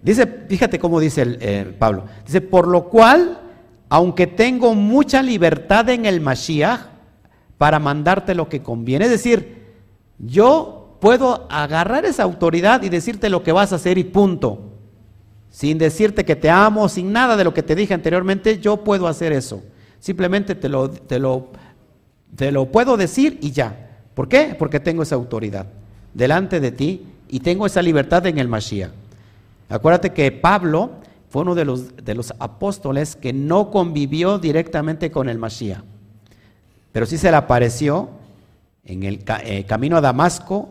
[0.00, 2.06] Dice, fíjate cómo dice el, eh, Pablo.
[2.24, 3.38] Dice, por lo cual,
[3.90, 6.80] aunque tengo mucha libertad en el Mashiach
[7.58, 9.66] para mandarte lo que conviene, es decir,
[10.18, 14.72] yo puedo agarrar esa autoridad y decirte lo que vas a hacer y punto.
[15.50, 19.08] Sin decirte que te amo, sin nada de lo que te dije anteriormente, yo puedo
[19.08, 19.62] hacer eso.
[20.00, 21.50] Simplemente te lo, te lo,
[22.34, 23.82] te lo puedo decir y ya.
[24.16, 24.56] ¿Por qué?
[24.58, 25.66] Porque tengo esa autoridad
[26.14, 28.90] delante de ti y tengo esa libertad en el Mashiach.
[29.68, 30.92] Acuérdate que Pablo
[31.28, 35.82] fue uno de los, de los apóstoles que no convivió directamente con el Mashiach,
[36.92, 38.08] pero sí se le apareció
[38.86, 40.70] en el eh, camino a Damasco,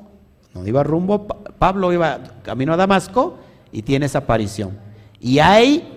[0.55, 3.37] no iba rumbo, Pablo iba camino a Damasco
[3.71, 4.71] y tiene esa aparición.
[5.19, 5.87] Y ahí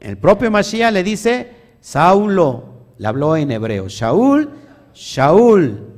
[0.00, 2.64] el propio Mashiach le dice, Saulo,
[2.98, 4.50] le habló en hebreo, Shaul,
[4.92, 5.89] Shaul,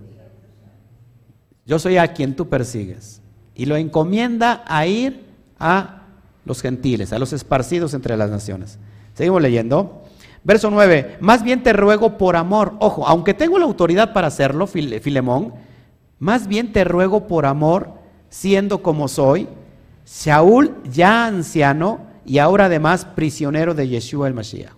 [1.67, 3.21] yo soy a quien tú persigues.
[3.55, 5.27] Y lo encomienda a ir
[5.59, 6.03] a
[6.45, 8.79] los gentiles, a los esparcidos entre las naciones.
[9.15, 10.03] Seguimos leyendo.
[10.45, 14.67] Verso 9, más bien te ruego por amor, ojo, aunque tengo la autoridad para hacerlo,
[14.67, 15.55] Filemón,
[16.19, 17.91] más bien te ruego por amor,
[18.29, 19.47] siendo como soy,
[20.05, 24.73] Saúl ya anciano y ahora además prisionero de Yeshua el Mashiach.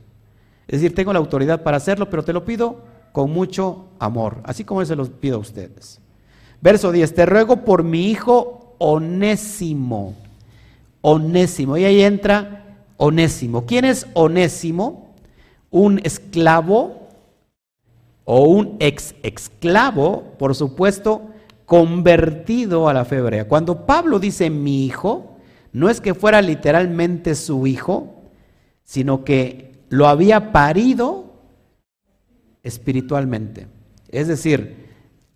[0.66, 2.82] Es decir, tengo la autoridad para hacerlo, pero te lo pido
[3.12, 5.99] con mucho amor, así como se los pido a ustedes.
[6.64, 10.14] Verso 10, te ruego por mi hijo onésimo.
[11.02, 11.76] Onésimo.
[11.76, 13.66] Y ahí entra onésimo.
[13.66, 15.14] ¿Quién es onésimo?
[15.70, 17.10] Un esclavo
[18.24, 21.28] o un ex esclavo, por supuesto,
[21.66, 23.46] convertido a la fe hebrea.
[23.46, 25.36] Cuando Pablo dice mi hijo,
[25.74, 28.22] no es que fuera literalmente su hijo,
[28.84, 31.34] sino que lo había parido
[32.62, 33.66] espiritualmente.
[34.08, 34.84] Es decir,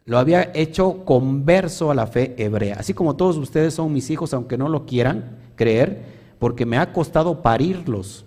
[0.09, 2.77] lo había hecho converso a la fe hebrea.
[2.79, 6.03] Así como todos ustedes son mis hijos, aunque no lo quieran creer,
[6.39, 8.25] porque me ha costado parirlos.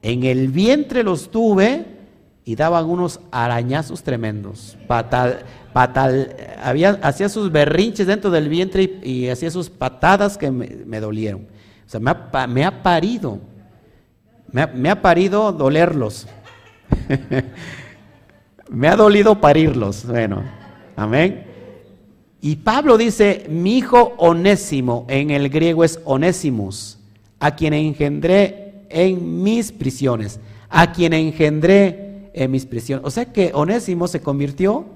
[0.00, 1.84] En el vientre los tuve
[2.46, 4.78] y daban unos arañazos tremendos.
[4.86, 5.40] Patal,
[5.74, 6.34] patal,
[7.02, 11.42] hacía sus berrinches dentro del vientre y, hacía sus patadas que me, dolieron.
[11.86, 13.40] O sea, me ha, me ha parido.
[14.50, 16.26] Me ha, me ha parido dolerlos.
[18.70, 20.06] Me ha dolido parirlos.
[20.06, 20.44] Bueno,
[20.94, 21.44] amén.
[22.40, 26.98] Y Pablo dice, mi hijo onésimo, en el griego es onésimos,
[27.40, 33.04] a quien engendré en mis prisiones, a quien engendré en mis prisiones.
[33.04, 34.86] O sea que onésimo se convirtió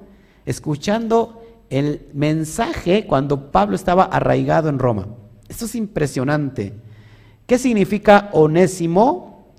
[0.46, 5.08] escuchando el mensaje cuando Pablo estaba arraigado en Roma.
[5.48, 6.72] Esto es impresionante.
[7.44, 9.52] ¿Qué significa onésimo?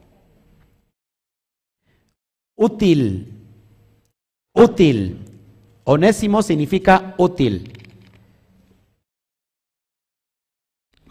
[2.55, 3.34] Útil,
[4.55, 5.19] Útil.
[5.83, 7.71] Onésimo significa útil.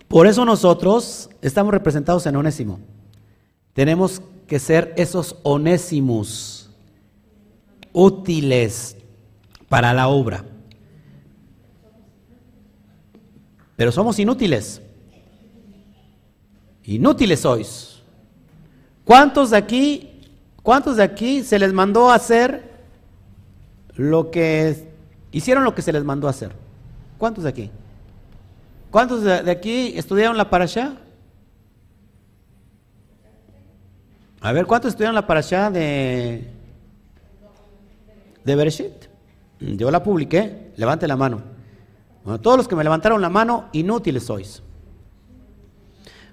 [0.09, 2.81] Por eso nosotros estamos representados en Onésimo.
[3.73, 6.71] Tenemos que ser esos onésimos
[7.93, 8.97] útiles
[9.69, 10.45] para la obra.
[13.77, 14.81] Pero somos inútiles.
[16.85, 18.03] Inútiles sois.
[19.05, 20.21] ¿Cuántos de aquí,
[20.63, 22.74] cuántos de aquí se les mandó hacer
[23.97, 24.89] lo que
[25.33, 26.53] hicieron lo que se les mandó hacer?
[27.19, 27.71] ¿Cuántos de aquí?
[28.91, 30.97] ¿Cuántos de, aquí estudiaron la parasha?
[34.41, 36.51] A ver, ¿cuántos estudiaron la parasha de
[38.45, 38.93] de Bereshit?
[39.61, 41.43] Yo la publiqué, levante la mano.
[42.25, 44.63] Bueno, todos los que me levantaron la mano, inútiles sois.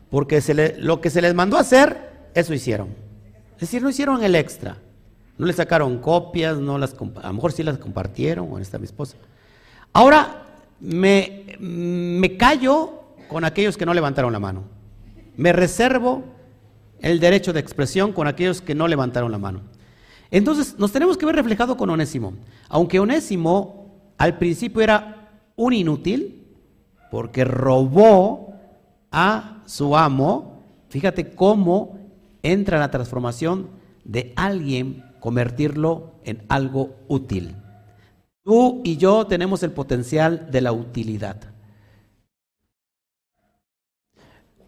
[0.09, 0.41] Porque
[0.79, 2.89] lo que se les mandó hacer, eso hicieron.
[3.55, 4.77] Es decir, no hicieron el extra.
[5.41, 8.85] No le sacaron copias, no las, a lo mejor sí las compartieron, bueno, está mi
[8.85, 9.17] esposa.
[9.91, 10.45] Ahora
[10.79, 14.61] me, me callo con aquellos que no levantaron la mano.
[15.37, 16.23] Me reservo
[16.99, 19.61] el derecho de expresión con aquellos que no levantaron la mano.
[20.29, 22.33] Entonces, nos tenemos que ver reflejado con Onésimo.
[22.69, 26.45] Aunque Onésimo al principio era un inútil,
[27.09, 28.53] porque robó
[29.11, 31.97] a su amo, fíjate cómo
[32.43, 33.69] entra la transformación
[34.03, 37.55] de alguien, convertirlo en algo útil.
[38.43, 41.37] Tú y yo tenemos el potencial de la utilidad.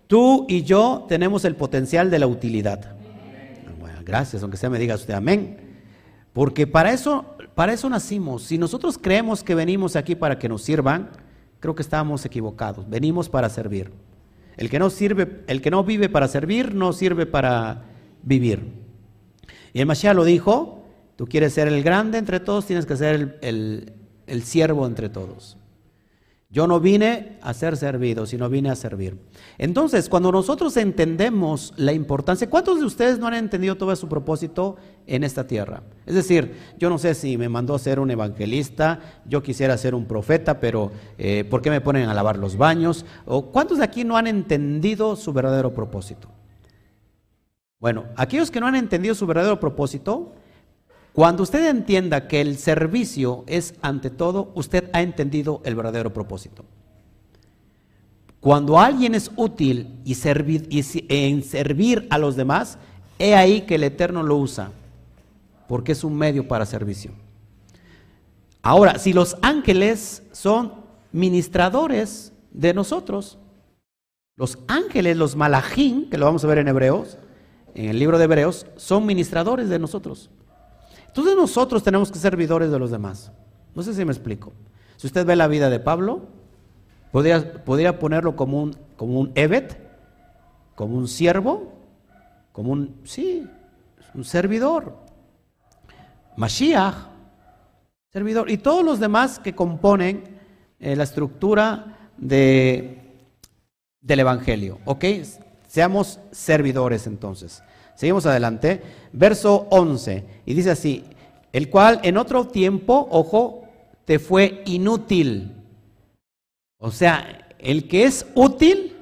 [0.07, 2.95] Tú y yo tenemos el potencial de la utilidad.
[3.79, 5.57] Bueno, gracias, aunque sea me diga usted amén.
[6.33, 7.25] Porque para eso,
[7.55, 8.43] para eso nacimos.
[8.43, 11.09] Si nosotros creemos que venimos aquí para que nos sirvan,
[11.59, 12.87] creo que estamos equivocados.
[12.87, 13.91] Venimos para servir.
[14.55, 17.85] El que no sirve, el que no vive para servir, no sirve para
[18.21, 18.82] vivir.
[19.74, 20.84] Y el Mashiach lo dijo,
[21.15, 23.93] tú quieres ser el grande entre todos, tienes que ser el,
[24.28, 25.57] el siervo entre todos.
[26.53, 29.17] Yo no vine a ser servido, sino vine a servir.
[29.57, 34.76] Entonces, cuando nosotros entendemos la importancia, ¿cuántos de ustedes no han entendido todo su propósito
[35.07, 35.82] en esta tierra?
[36.05, 39.95] Es decir, yo no sé si me mandó a ser un evangelista, yo quisiera ser
[39.95, 43.03] un profeta, pero eh, ¿por qué me ponen a lavar los baños?
[43.26, 46.30] ¿O cuántos de aquí no han entendido su verdadero propósito?
[47.84, 50.31] Bueno, aquellos que no han entendido su verdadero propósito,
[51.11, 56.63] cuando usted entienda que el servicio es ante todo, usted ha entendido el verdadero propósito.
[58.39, 60.15] Cuando alguien es útil y,
[61.09, 62.77] en servir a los demás,
[63.19, 64.71] he ahí que el Eterno lo usa,
[65.67, 67.11] porque es un medio para servicio.
[68.61, 70.71] Ahora, si los ángeles son
[71.11, 73.39] ministradores de nosotros,
[74.38, 77.17] los ángeles, los malajín, que lo vamos a ver en Hebreos,
[77.74, 80.30] en el libro de Hebreos, son ministradores de nosotros.
[81.07, 83.32] Entonces nosotros tenemos que ser servidores de los demás.
[83.76, 84.53] No sé si me explico.
[84.97, 86.28] Si usted ve la vida de Pablo,
[87.11, 89.78] podría, podría ponerlo como un, como un Evet,
[90.76, 91.74] como un siervo,
[92.51, 93.47] como un, sí,
[94.13, 94.97] un servidor.
[96.36, 96.95] Mashiach,
[98.11, 98.49] servidor.
[98.49, 100.24] Y todos los demás que componen
[100.80, 103.28] eh, la estructura de,
[104.01, 104.80] del Evangelio.
[104.86, 105.05] ¿Ok?
[105.74, 107.63] Seamos servidores entonces.
[107.95, 108.84] Seguimos adelante.
[109.11, 110.24] Verso 11.
[110.45, 111.03] Y dice así,
[111.51, 113.63] el cual en otro tiempo, ojo,
[114.05, 115.51] te fue inútil.
[116.78, 118.97] O sea, el que es útil,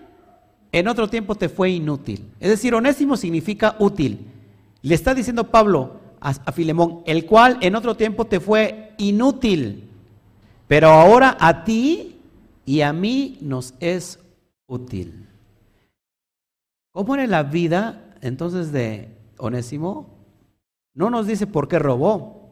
[0.72, 2.32] en otro tiempo te fue inútil.
[2.40, 4.28] Es decir, onésimo significa útil.
[4.82, 9.90] Le está diciendo Pablo a, a Filemón, el cual en otro tiempo te fue inútil,
[10.70, 12.16] pero ahora a ti
[12.66, 14.20] y a mí nos es
[14.68, 15.28] útil.
[16.92, 20.08] ¿Cómo era la vida entonces de Onésimo,
[20.94, 22.52] no nos dice por qué robó.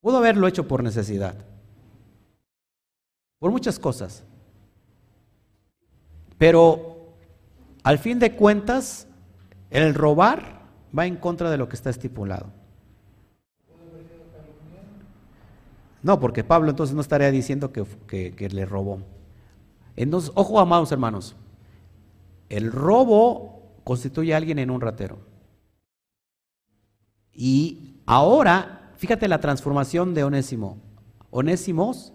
[0.00, 1.34] Pudo haberlo hecho por necesidad.
[3.38, 4.22] Por muchas cosas.
[6.38, 7.14] Pero
[7.82, 9.08] al fin de cuentas,
[9.70, 10.60] el robar
[10.96, 12.52] va en contra de lo que está estipulado.
[16.02, 19.00] No, porque Pablo entonces no estaría diciendo que, que le robó.
[19.96, 21.34] Entonces, ojo, amados hermanos,
[22.48, 25.18] el robo constituye a alguien en un ratero.
[27.32, 30.78] Y ahora, fíjate la transformación de Onésimo.
[31.30, 32.12] Onésimos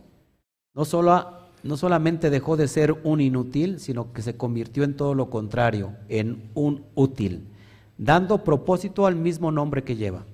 [0.73, 5.13] no, solo, no solamente dejó de ser un inútil, sino que se convirtió en todo
[5.13, 7.47] lo contrario, en un útil,
[7.97, 10.25] dando propósito al mismo nombre que lleva.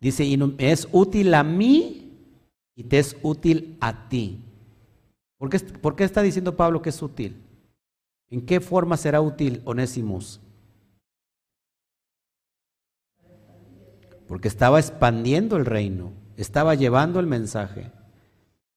[0.00, 0.26] Dice,
[0.58, 2.12] es útil a mí
[2.76, 4.40] y te es útil a ti.
[5.38, 7.36] ¿Por qué, ¿Por qué está diciendo Pablo que es útil?
[8.30, 10.40] ¿En qué forma será útil Onésimos?
[14.26, 17.90] Porque estaba expandiendo el reino, estaba llevando el mensaje.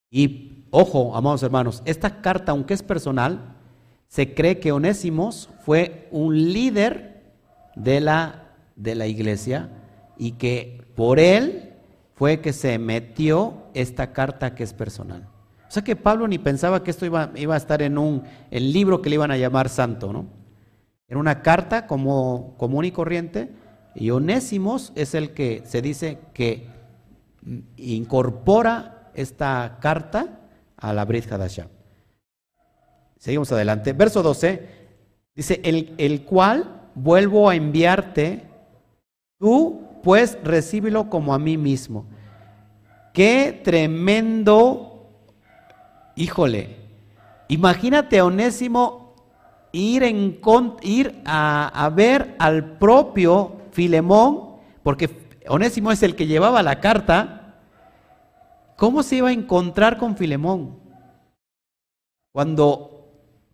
[0.09, 3.57] Y ojo, amados hermanos, esta carta, aunque es personal,
[4.07, 7.23] se cree que Onésimos fue un líder
[7.75, 9.69] de la, de la iglesia
[10.17, 11.73] y que por él
[12.15, 15.30] fue que se metió esta carta que es personal.
[15.71, 18.73] O sea que Pablo ni pensaba que esto iba, iba a estar en un el
[18.73, 20.25] libro que le iban a llamar santo, ¿no?
[21.07, 23.53] Era una carta como común y corriente,
[23.95, 26.67] y Onésimos es el que se dice que
[27.77, 30.41] incorpora esta carta
[30.75, 31.69] a la Brit Hadashah.
[33.17, 33.93] Seguimos adelante.
[33.93, 34.67] Verso 12
[35.33, 38.43] dice: el, el cual vuelvo a enviarte,
[39.39, 42.07] tú pues recíbelo como a mí mismo.
[43.13, 44.90] Qué tremendo,
[46.15, 46.77] híjole,
[47.47, 49.15] imagínate a Onésimo
[49.71, 50.39] ir, en,
[51.25, 55.09] a ver al propio Filemón, porque
[55.47, 57.55] Onésimo es el que llevaba la carta,
[58.75, 60.79] ¿cómo se iba a encontrar con Filemón?
[62.31, 62.91] Cuando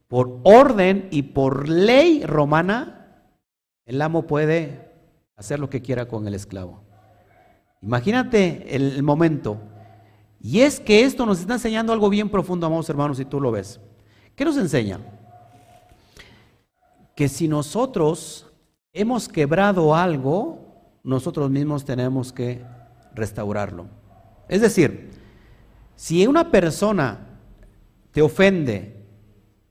[0.07, 3.33] por orden y por ley romana,
[3.85, 4.91] el amo puede
[5.35, 6.83] hacer lo que quiera con el esclavo.
[7.81, 9.59] Imagínate el, momento.
[10.47, 13.51] Y es que esto nos está enseñando algo bien profundo, amados hermanos, si tú lo
[13.51, 13.81] ves.
[14.33, 14.97] ¿Qué nos enseña?
[17.17, 18.47] Que si nosotros
[18.93, 22.63] hemos quebrado algo, nosotros mismos tenemos que
[23.13, 23.87] restaurarlo.
[24.47, 25.11] Es decir,
[25.97, 27.41] si una persona
[28.11, 29.05] te ofende,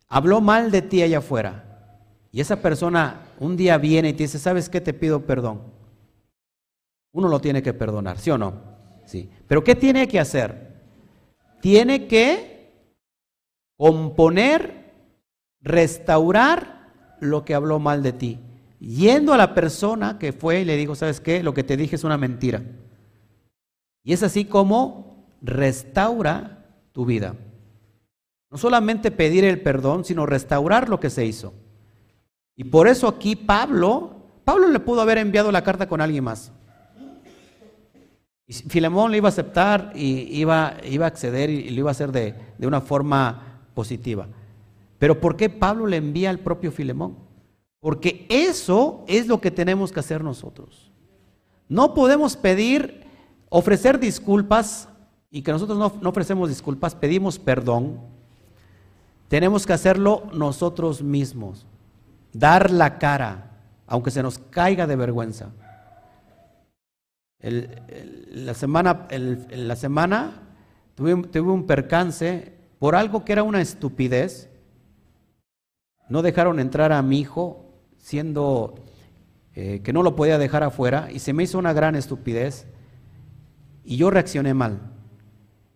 [0.08, 1.96] habló mal de ti allá afuera,
[2.30, 4.82] y esa persona un día viene y te dice, ¿sabes qué?
[4.82, 5.62] Te pido perdón.
[7.12, 8.75] Uno lo tiene que perdonar, ¿sí o no?
[9.06, 9.30] Sí.
[9.48, 10.74] Pero ¿qué tiene que hacer?
[11.60, 12.70] Tiene que
[13.76, 14.92] componer,
[15.60, 18.40] restaurar lo que habló mal de ti.
[18.78, 21.42] Yendo a la persona que fue y le dijo, ¿sabes qué?
[21.42, 22.62] Lo que te dije es una mentira.
[24.04, 27.34] Y es así como restaura tu vida.
[28.50, 31.54] No solamente pedir el perdón, sino restaurar lo que se hizo.
[32.54, 36.52] Y por eso aquí Pablo, Pablo le pudo haber enviado la carta con alguien más.
[38.46, 41.92] Y Filemón le iba a aceptar y iba, iba a acceder y lo iba a
[41.92, 44.28] hacer de, de una forma positiva.
[44.98, 47.16] Pero ¿por qué Pablo le envía al propio Filemón?
[47.80, 50.90] Porque eso es lo que tenemos que hacer nosotros.
[51.68, 53.04] No podemos pedir,
[53.48, 54.88] ofrecer disculpas
[55.30, 58.00] y que nosotros no, no ofrecemos disculpas, pedimos perdón.
[59.28, 61.66] Tenemos que hacerlo nosotros mismos
[62.38, 63.50] dar la cara,
[63.86, 65.50] aunque se nos caiga de vergüenza.
[67.40, 70.42] La semana, la semana
[70.94, 74.48] tuve, un percance por algo que era una estupidez.
[76.08, 78.76] No dejaron entrar a mi hijo siendo
[79.54, 82.66] eh, que no lo podía dejar afuera y se me hizo una gran estupidez
[83.84, 84.92] y yo reaccioné mal.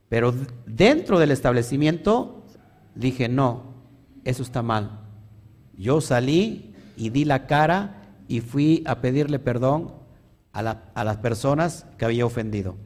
[0.08, 0.34] Pero
[0.66, 2.44] dentro del establecimiento
[2.94, 3.74] dije, no,
[4.24, 5.00] eso está mal.
[5.76, 9.99] Yo salí y di la cara y fui a pedirle perdón
[10.52, 12.76] a, las personas que había ofendido.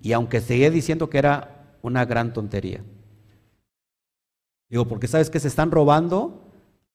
[0.00, 2.82] Y aunque seguía diciendo que era una gran tontería.
[4.68, 6.50] Digo, porque sabes que se están robando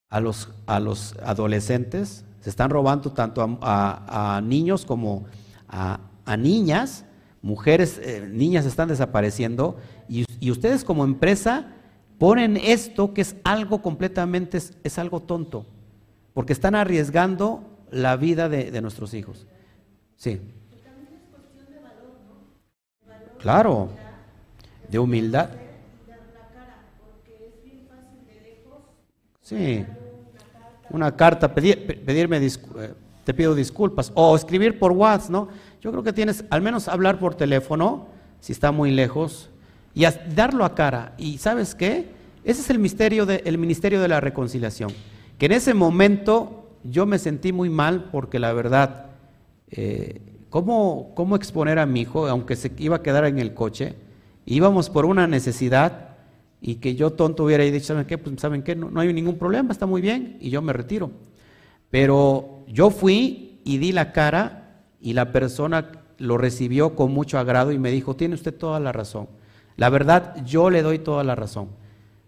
[0.09, 5.25] a los, a los adolescentes, se están robando tanto a, niños como
[5.67, 5.99] a,
[6.37, 7.05] niñas,
[7.41, 11.73] mujeres, eh, niñas están desapareciendo, y ustedes como empresa
[12.17, 15.65] ponen esto que es algo completamente, es, algo tonto,
[16.33, 19.45] porque están arriesgando la vida de, nuestros hijos.
[20.17, 20.41] Sí.
[23.39, 23.89] Claro,
[24.89, 25.49] de humildad.
[29.41, 29.85] Sí,
[30.89, 32.93] una carta, pedirme, eh,
[33.23, 35.47] te pido disculpas, o escribir por WhatsApp, ¿no?
[35.79, 38.07] Yo creo que tienes, al menos hablar por teléfono,
[38.41, 39.49] si está muy lejos,
[39.93, 40.05] y
[40.35, 41.13] darlo a cara.
[41.17, 42.09] ¿Y sabes qué?
[42.43, 44.91] Ese es el, misterio de, el ministerio de la reconciliación.
[45.37, 49.06] Que en ese momento yo me sentí muy mal porque la verdad,
[49.71, 53.95] eh, ¿cómo, ¿cómo, exponer a mi hijo, aunque se iba a quedar en el coche?
[54.45, 56.15] Íbamos por una necesidad
[56.61, 58.17] y que yo tonto hubiera dicho, ¿saben qué?
[58.17, 61.11] Pues saben qué, no, no hay ningún problema, está muy bien y yo me retiro.
[61.89, 67.71] Pero yo fui y di la cara y la persona lo recibió con mucho agrado
[67.71, 69.27] y me dijo, tiene usted toda la razón.
[69.75, 71.69] La verdad, yo le doy toda la razón,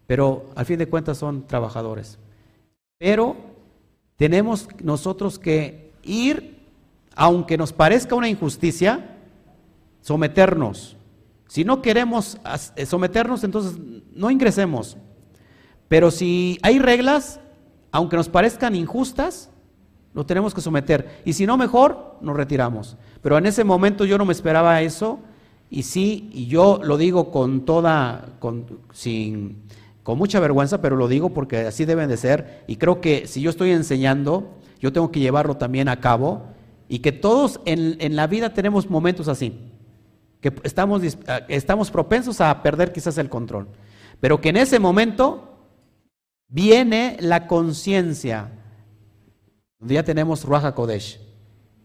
[0.05, 2.19] pero al fin de cuentas son trabajadores.
[2.99, 3.35] Pero
[4.17, 6.58] tenemos nosotros que ir,
[7.19, 9.17] aunque nos parezca una injusticia,
[9.99, 10.95] someternos.
[11.49, 12.37] Si no queremos
[12.77, 13.77] eh, someternos, entonces
[14.13, 14.95] no ingresemos.
[15.89, 17.41] Pero si hay reglas,
[17.91, 19.49] aunque nos parezcan injustas,
[20.13, 21.21] lo tenemos que someter.
[21.25, 22.95] Y si no, mejor nos retiramos.
[23.21, 25.19] Pero en ese momento yo no me esperaba eso
[25.69, 29.63] y sí, y yo lo digo con toda, con, sin,
[30.03, 32.63] con mucha vergüenza, pero lo digo porque así deben de ser.
[32.65, 36.57] Y creo que si yo estoy enseñando, yo tengo que llevarlo también a cabo.
[36.89, 39.57] Y que todos en, en la vida tenemos momentos así.
[40.41, 41.01] que estamos,
[41.47, 43.67] estamos propensos a perder quizás el control,
[44.19, 45.57] pero que en ese momento
[46.47, 48.51] viene la conciencia,
[49.79, 51.19] donde ya tenemos Ruaja Kodesh.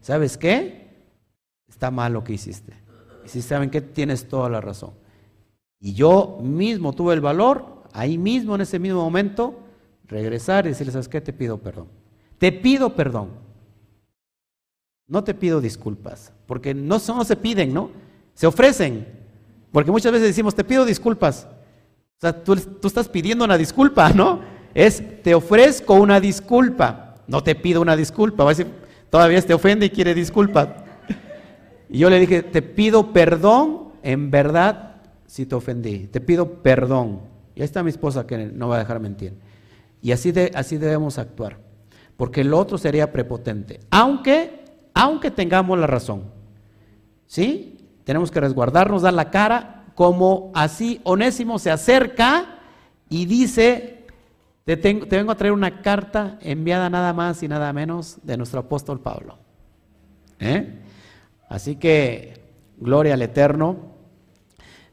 [0.01, 1.07] ¿Sabes qué?
[1.69, 2.75] Está mal lo que hiciste.
[3.25, 4.93] Y si saben que tienes toda la razón.
[5.81, 9.61] Y yo mismo tuve el valor, ahí mismo, en ese mismo momento,
[10.07, 11.21] regresar y decirle, ¿sabes qué?
[11.21, 11.89] Te pido perdón.
[12.39, 13.44] Te pido perdón.
[15.07, 17.91] No te pido disculpas, porque no, no se piden, ¿no?
[18.35, 19.07] Se ofrecen.
[19.71, 21.47] Porque muchas veces decimos, te pido disculpas.
[22.19, 24.41] O sea, tú, estás pidiendo una disculpa, ¿no?
[24.75, 27.17] Es, te ofrezco una disculpa.
[27.27, 28.45] No te pido una disculpa.
[28.45, 28.73] Va a decir,
[29.11, 30.85] todavía te ofende y quiere disculpa.
[31.89, 36.07] Y yo le dije, te pido perdón, en verdad, si te ofendí.
[36.07, 37.21] Te pido perdón.
[37.55, 39.35] Y ahí está mi esposa que no va a dejar mentir.
[40.03, 41.59] Y así, de, así debemos actuar.
[42.17, 43.81] Porque el otro sería prepotente.
[43.91, 44.64] Aunque,
[44.95, 46.23] aunque tengamos la razón.
[47.27, 47.89] ¿Sí?
[48.05, 52.61] Tenemos que resguardarnos, dar la cara, como así Onésimo se acerca
[53.09, 54.07] y dice,
[54.65, 58.61] te, te vengo a traer una carta enviada nada más y nada menos de nuestro
[58.61, 59.39] apóstol Pablo.
[60.39, 60.81] ¿Eh?
[61.49, 62.43] Así que,
[62.79, 63.77] gloria al Eterno.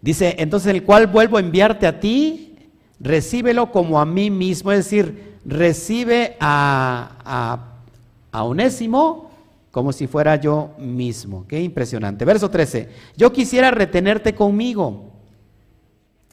[0.02, 4.80] Dice, entonces el cual vuelvo a enviarte a ti, recíbelo como a mí mismo, es
[4.80, 9.31] decir, recibe a, a, a Onésimo
[9.72, 11.48] como si fuera yo mismo.
[11.48, 12.26] Qué impresionante.
[12.26, 12.90] Verso 13.
[13.18, 15.12] Yo quisiera retenerte conmigo,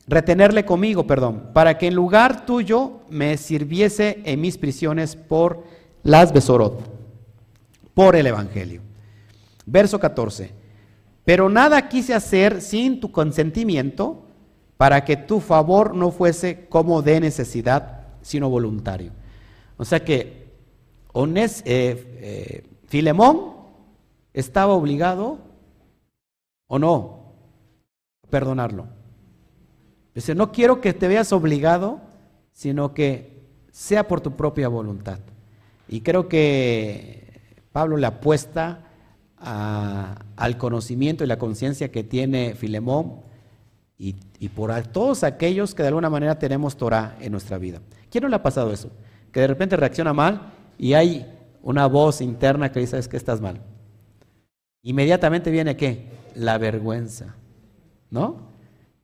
[0.07, 5.65] retenerle conmigo, perdón, para que en lugar tuyo me sirviese en mis prisiones por
[6.03, 6.81] las besorot,
[7.95, 8.83] por el Evangelio.
[9.65, 10.51] Verso 14.
[11.25, 14.25] Pero nada quise hacer sin tu consentimiento
[14.77, 19.13] para que tu favor no fuese como de necesidad, sino voluntario.
[19.77, 20.49] O sea que
[21.13, 23.53] Onés, eh, eh, Filemón
[24.33, 25.39] estaba obligado
[26.67, 27.35] o no
[28.25, 28.87] a perdonarlo.
[30.15, 32.01] Dice, no quiero que te veas obligado,
[32.53, 35.21] sino que sea por tu propia voluntad.
[35.87, 38.85] Y creo que Pablo le apuesta
[39.37, 43.21] al conocimiento y la conciencia que tiene Filemón
[43.97, 44.15] y,
[44.49, 47.81] por todos aquellos que de alguna manera tenemos Torah en nuestra vida.
[48.11, 48.91] ¿Quién no le ha pasado eso?
[49.31, 53.41] Que de repente reacciona mal y hay una voz interna que dice, es que estás
[53.41, 53.61] mal.
[54.83, 56.07] Inmediatamente viene qué?
[56.35, 57.37] La vergüenza.
[58.11, 58.49] ¿No?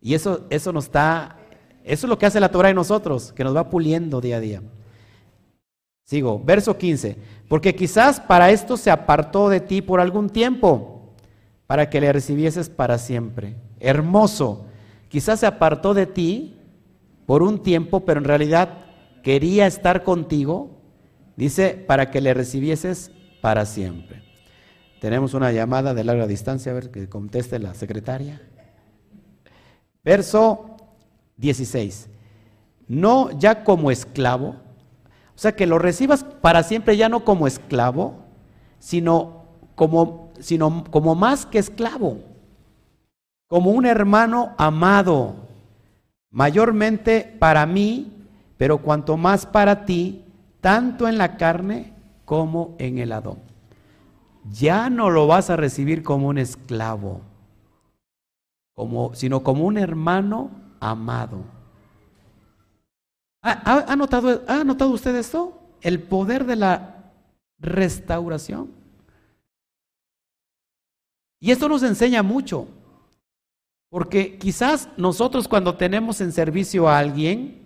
[0.00, 1.36] Y eso, eso nos está,
[1.82, 4.40] eso es lo que hace la Torah en nosotros, que nos va puliendo día a
[4.40, 4.62] día.
[6.05, 7.16] Sigo, verso 15.
[7.48, 11.14] Porque quizás para esto se apartó de ti por algún tiempo,
[11.66, 13.57] para que le recibieses para siempre.
[13.80, 14.66] Hermoso.
[15.09, 16.57] Quizás se apartó de ti
[17.26, 18.84] por un tiempo, pero en realidad
[19.22, 20.74] quería estar contigo
[21.37, 23.11] Dice, para que le recibieses
[23.41, 24.22] para siempre.
[25.01, 28.41] Tenemos una llamada de larga distancia, a ver que conteste la secretaria.
[30.03, 30.76] Verso
[31.37, 32.09] 16.
[32.87, 34.57] No ya como esclavo,
[35.35, 38.24] o sea, que lo recibas para siempre ya no como esclavo,
[38.78, 42.18] sino como, sino como más que esclavo,
[43.49, 45.49] como un hermano amado,
[46.30, 48.12] mayormente para mí,
[48.57, 50.24] pero cuanto más para ti,
[50.64, 51.92] tanto en la carne
[52.24, 53.38] como en el Adón.
[54.50, 57.20] Ya no lo vas a recibir como un esclavo,
[58.72, 60.50] como, sino como un hermano
[60.80, 61.44] amado.
[63.42, 65.60] ¿Ha, notado, ¿Ha notado usted esto?
[65.82, 67.12] El poder de la
[67.58, 68.70] restauración.
[71.40, 72.68] Y esto nos enseña mucho,
[73.90, 77.63] porque quizás nosotros cuando tenemos en servicio a alguien,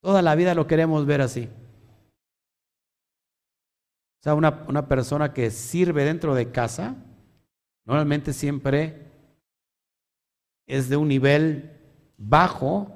[0.00, 1.48] Toda la vida lo queremos ver así.
[4.20, 6.96] O sea, una, una persona que sirve dentro de casa,
[7.84, 9.06] normalmente siempre
[10.66, 11.78] es de un nivel
[12.16, 12.92] bajo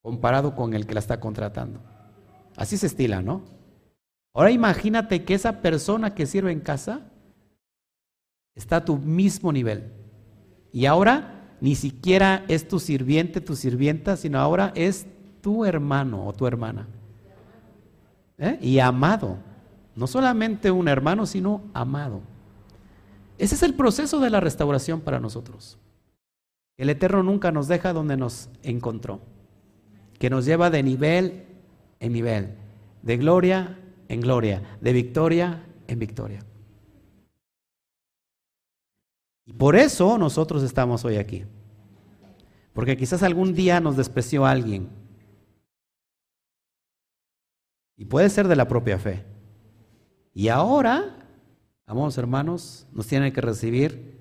[0.00, 1.80] comparado con el que la está contratando.
[2.56, 3.44] Así se estila, ¿no?
[4.34, 7.10] Ahora imagínate que esa persona que sirve en casa
[8.54, 9.92] está a tu mismo nivel.
[10.72, 15.06] Y ahora ni siquiera es tu sirviente, tu sirvienta, sino ahora es
[15.42, 16.88] tu hermano o tu hermana.
[18.38, 18.58] ¿Eh?
[18.62, 19.36] Y amado.
[19.94, 22.22] No solamente un hermano, sino amado.
[23.36, 25.78] Ese es el proceso de la restauración para nosotros.
[26.78, 29.20] El Eterno nunca nos deja donde nos encontró,
[30.18, 31.44] que nos lleva de nivel
[32.00, 32.54] en nivel,
[33.02, 33.78] de gloria
[34.12, 36.44] en gloria, de victoria en victoria.
[39.46, 41.44] Y por eso nosotros estamos hoy aquí.
[42.74, 44.88] Porque quizás algún día nos despreció alguien,
[48.02, 49.22] y puede ser de la propia fe.
[50.34, 51.24] Y ahora,
[51.86, 54.18] amados hermanos, nos tienen que recibir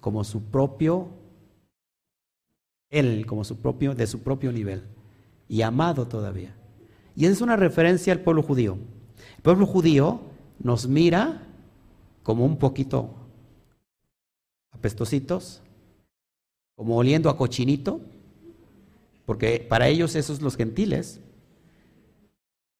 [0.00, 1.10] como su propio,
[2.88, 4.84] él como su propio, de su propio nivel,
[5.48, 6.56] y amado todavía.
[7.14, 8.78] Y es una referencia al pueblo judío.
[9.36, 10.22] El pueblo judío
[10.58, 11.46] nos mira
[12.22, 13.10] como un poquito
[14.70, 15.60] apestositos,
[16.74, 18.00] como oliendo a cochinito,
[19.26, 21.20] porque para ellos esos los gentiles.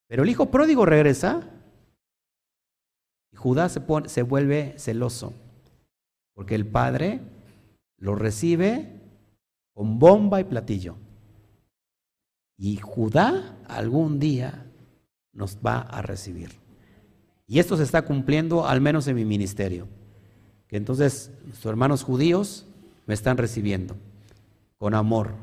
[0.07, 1.49] Pero el hijo pródigo regresa
[3.31, 5.33] y Judá se, se vuelve celoso,
[6.33, 7.21] porque el padre
[7.97, 9.01] lo recibe
[9.73, 10.95] con bomba y platillo.
[12.57, 14.65] Y Judá algún día
[15.33, 16.51] nos va a recibir.
[17.47, 19.87] Y esto se está cumpliendo al menos en mi ministerio.
[20.67, 22.65] Que entonces nuestros hermanos judíos
[23.05, 23.95] me están recibiendo
[24.77, 25.35] con amor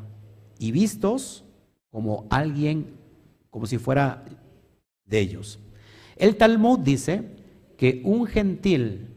[0.59, 1.45] y vistos
[1.91, 2.97] como alguien,
[3.51, 4.25] como si fuera
[5.13, 5.61] de ellos.
[6.17, 7.23] El Talmud dice
[7.77, 9.11] que un gentil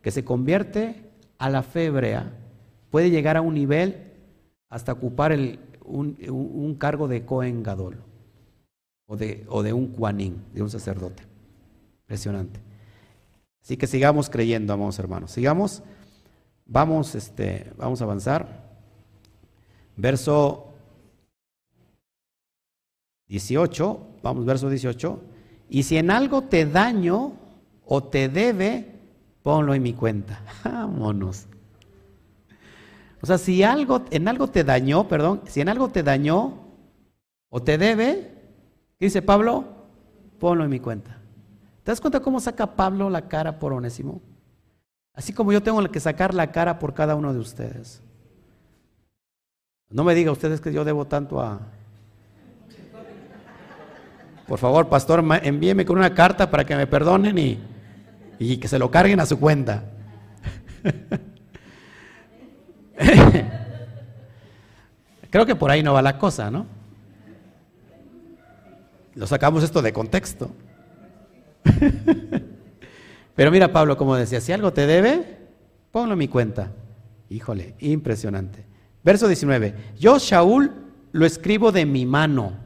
[0.00, 2.32] que se convierte a la fe hebrea
[2.90, 4.12] puede llegar a un nivel
[4.68, 5.36] hasta ocupar
[5.84, 7.96] un, cargo de Cohen Gadol
[9.06, 11.24] o de, un Kuanin, de un sacerdote.
[12.02, 12.60] Impresionante.
[13.60, 15.32] Así que sigamos creyendo, amados hermanos.
[15.32, 15.82] Sigamos,
[16.64, 18.70] vamos, este, vamos a avanzar.
[19.96, 20.73] Verso
[23.28, 25.20] 18, vamos, verso 18.
[25.68, 27.32] Y si en algo te daño
[27.84, 28.94] o te debe,
[29.42, 30.40] ponlo en mi cuenta.
[30.64, 31.46] Vámonos.
[33.22, 36.58] O sea, si algo, en algo te dañó, perdón, si en algo te dañó
[37.48, 38.32] o te debe,
[38.98, 39.64] ¿qué dice Pablo?
[40.38, 41.18] Ponlo en mi cuenta.
[41.82, 44.20] ¿Te das cuenta cómo saca Pablo la cara por Onésimo?
[45.14, 48.02] Así como yo tengo que sacar la cara por cada uno de ustedes.
[49.88, 51.60] No me diga ustedes que yo debo tanto a...
[54.46, 57.58] Por favor, pastor, envíeme con una carta para que me perdonen y,
[58.38, 59.84] y que se lo carguen a su cuenta.
[65.30, 66.66] Creo que por ahí no va la cosa, ¿no?
[69.14, 70.50] Lo sacamos esto de contexto.
[73.34, 75.38] Pero mira, Pablo, como decía, si algo te debe,
[75.90, 76.70] ponlo en mi cuenta.
[77.30, 78.64] Híjole, impresionante.
[79.02, 79.74] Verso 19.
[79.98, 80.70] Yo, Shaul,
[81.12, 82.63] lo escribo de mi mano.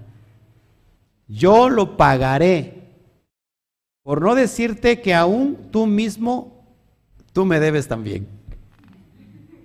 [1.29, 2.74] Yo lo pagaré.
[4.03, 6.64] Por no decirte que aún tú mismo,
[7.33, 8.26] tú me debes también.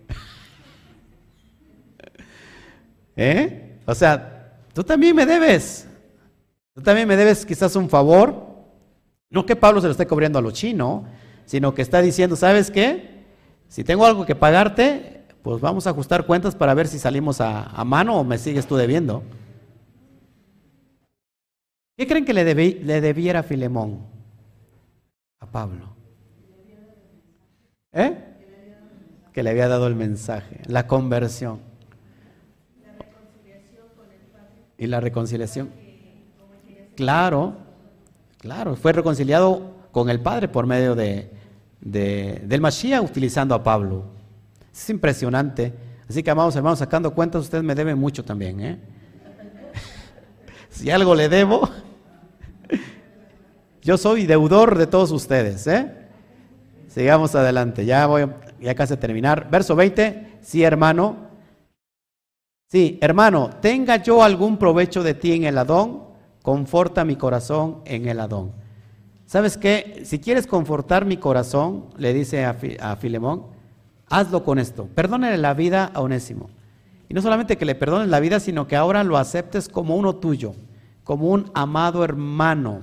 [3.16, 3.80] ¿Eh?
[3.86, 5.88] O sea, tú también me debes.
[6.76, 8.54] Tú también me debes quizás un favor.
[9.30, 11.06] No que Pablo se lo esté cubriendo a lo chino,
[11.46, 13.24] sino que está diciendo, ¿sabes qué?
[13.68, 17.84] Si tengo algo que pagarte, pues vamos a ajustar cuentas para ver si salimos a,
[17.86, 19.24] mano o me sigues tú debiendo.
[21.96, 24.00] ¿Qué creen que le, le debiera Filemón
[25.40, 25.96] a Pablo?
[27.92, 28.18] ¿Eh?
[29.32, 31.60] Que le había dado el mensaje, la conversión.
[34.78, 35.70] ¿Y la reconciliación?
[36.96, 37.56] Claro,
[38.40, 41.32] claro, fue reconciliado con el Padre por medio de,
[41.80, 44.06] del Mashiach utilizando a Pablo.
[44.74, 45.74] Es impresionante.
[46.10, 48.60] Así que, amados hermanos, sacando cuentas, ustedes me deben mucho también.
[48.60, 48.80] ¿eh?
[50.74, 51.70] Si algo le debo,
[53.82, 55.66] yo soy deudor de todos ustedes.
[55.68, 55.92] ¿eh?
[56.90, 59.50] Sigamos adelante, ya voy ya casi terminar.
[59.50, 61.24] Verso 20, sí hermano,
[62.74, 66.06] Sí, hermano, tenga yo algún provecho de ti en el Adón,
[66.42, 68.52] conforta mi corazón en el Adón.
[69.28, 70.02] ¿Sabes qué?
[70.06, 73.46] Si quieres confortar mi corazón, le dice a, Filemón,
[74.10, 74.88] hazlo con esto.
[74.96, 76.50] Perdónale la vida a Onésimo.
[77.10, 80.16] Y no solamente que le perdones la vida, sino que ahora lo aceptes como uno
[80.16, 80.56] tuyo,
[81.04, 82.82] como un amado hermano.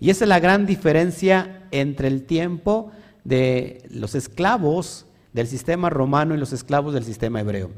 [0.00, 2.90] Y esa es la gran diferencia entre el tiempo
[3.24, 7.70] de los esclavos del sistema romano y los esclavos del sistema hebreo.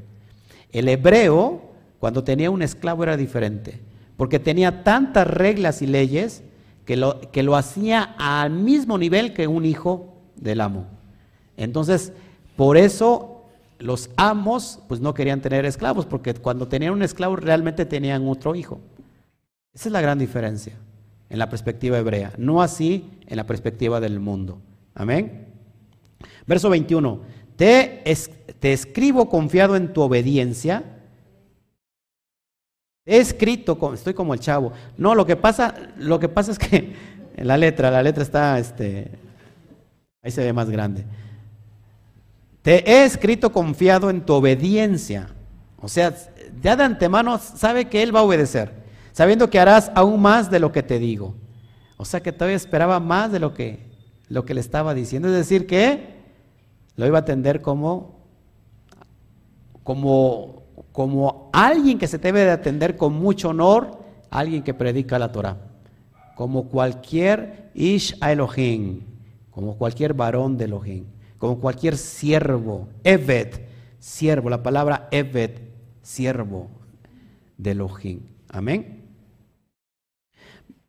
[0.73, 1.63] El hebreo,
[1.99, 3.81] cuando tenía un esclavo, era diferente,
[4.17, 6.43] porque tenía tantas reglas y leyes
[6.85, 10.87] que lo, que lo hacía al mismo nivel que un hijo del amo.
[11.57, 12.13] Entonces,
[12.57, 13.40] por eso
[13.81, 18.55] los amos pues no querían tener esclavos, porque cuando tenían un esclavo realmente tenían otro
[18.55, 18.81] hijo.
[19.73, 20.75] Esa es la gran diferencia
[21.29, 24.61] en la perspectiva hebrea, no así en la perspectiva del mundo.
[24.95, 25.47] Amén.
[26.47, 27.21] Verso 21.
[27.57, 28.03] Te,
[28.63, 30.83] escribo confiado en tu obediencia.
[33.07, 34.73] He escrito, estoy como el chavo.
[34.97, 36.95] No, lo que pasa, lo que pasa es que
[37.37, 39.11] en la letra, la letra está, este,
[40.23, 41.05] ahí se ve más grande.
[42.63, 45.29] Te he escrito confiado en tu obediencia.
[45.81, 46.15] O sea,
[46.63, 48.73] ya de antemano sabe que Él va a obedecer,
[49.13, 51.35] sabiendo que harás aún más de lo que te digo.
[51.97, 53.91] O sea que todavía esperaba más de lo que,
[54.29, 55.29] lo que le estaba diciendo.
[55.29, 56.21] Es decir, que
[56.97, 58.21] lo iba a atender como,
[59.83, 65.33] como, como alguien que se debe de atender con mucho honor, alguien que predica la
[65.33, 65.59] Torah,
[66.35, 69.01] como cualquier Ish a Elohim,
[69.51, 71.05] como cualquier varón de Elohim,
[71.41, 73.67] como cualquier siervo, Evet,
[73.99, 75.59] siervo, la palabra Evet,
[76.03, 76.69] siervo
[77.57, 78.21] de Elohim.
[78.51, 79.07] Amén.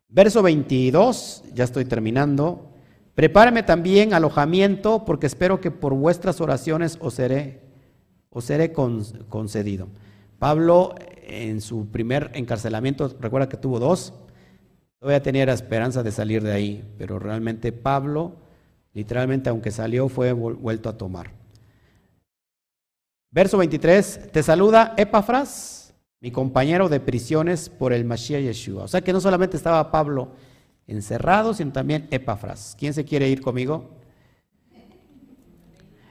[0.08, 2.70] Verso 22, ya estoy terminando.
[3.14, 7.62] Prepárame también alojamiento, porque espero que por vuestras oraciones os seré,
[9.30, 9.88] concedido.
[10.38, 14.12] Pablo, en su primer encarcelamiento, recuerda que tuvo dos,
[14.98, 18.41] todavía tenía la esperanza de salir de ahí, pero realmente Pablo,
[18.92, 21.30] literalmente, aunque salió, fue vuelto a tomar.
[23.30, 28.84] Verso 23, te saluda Epafras, mi compañero de prisiones por el Mashiach Yeshua.
[28.84, 30.32] O sea que no solamente estaba Pablo
[30.86, 32.76] encerrado, sino también Epafras.
[32.78, 33.90] ¿Quién se quiere ir conmigo?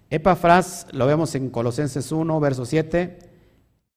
[0.09, 3.19] Epafras lo vemos en Colosenses 1, verso 7,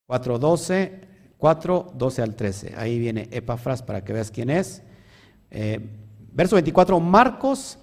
[0.06, 1.00] 4, 12,
[1.38, 2.74] 4, 12 al 13.
[2.76, 4.82] Ahí viene Epafras para que veas quién es.
[5.50, 5.80] Eh,
[6.32, 7.78] verso 24, Marcos,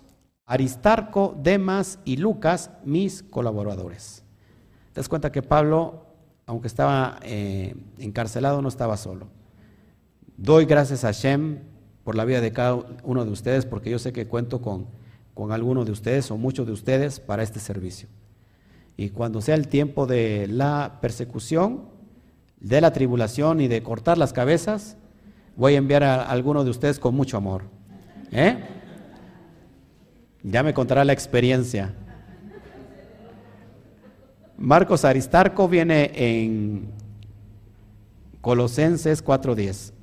[0.52, 4.22] Aristarco, Demas y Lucas, mis colaboradores.
[4.92, 6.08] Te das cuenta que Pablo,
[6.46, 9.30] aunque estaba eh, encarcelado, no estaba solo.
[10.36, 11.60] Doy gracias a Shem
[12.04, 14.88] por la vida de cada uno de ustedes, porque yo sé que cuento con,
[15.34, 18.10] con algunos de ustedes o muchos de ustedes para este servicio.
[18.98, 21.86] Y cuando sea el tiempo de la persecución,
[22.60, 24.98] de la tribulación y de cortar las cabezas,
[25.56, 27.64] voy a enviar a algunos de ustedes con mucho amor.
[28.34, 28.81] ¿Eh?
[30.44, 31.94] Ya me contará la experiencia.
[34.58, 36.90] Marcos Aristarco viene en
[38.42, 39.94] Colosenses 4.10.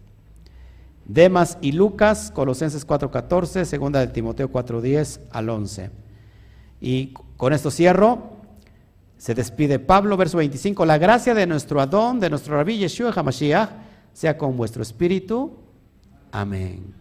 [1.05, 5.91] Demas y Lucas, Colosenses 4.14, segunda de Timoteo 4.10 al 11.
[6.81, 8.37] Y con esto cierro.
[9.17, 10.85] Se despide Pablo, verso 25.
[10.87, 13.71] La gracia de nuestro Adón, de nuestro Rabí Yeshua HaMashiach,
[14.13, 15.57] sea con vuestro espíritu.
[16.31, 16.95] Amén.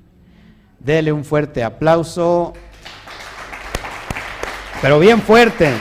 [0.79, 2.53] Dele un fuerte aplauso,
[4.81, 5.71] pero bien fuerte.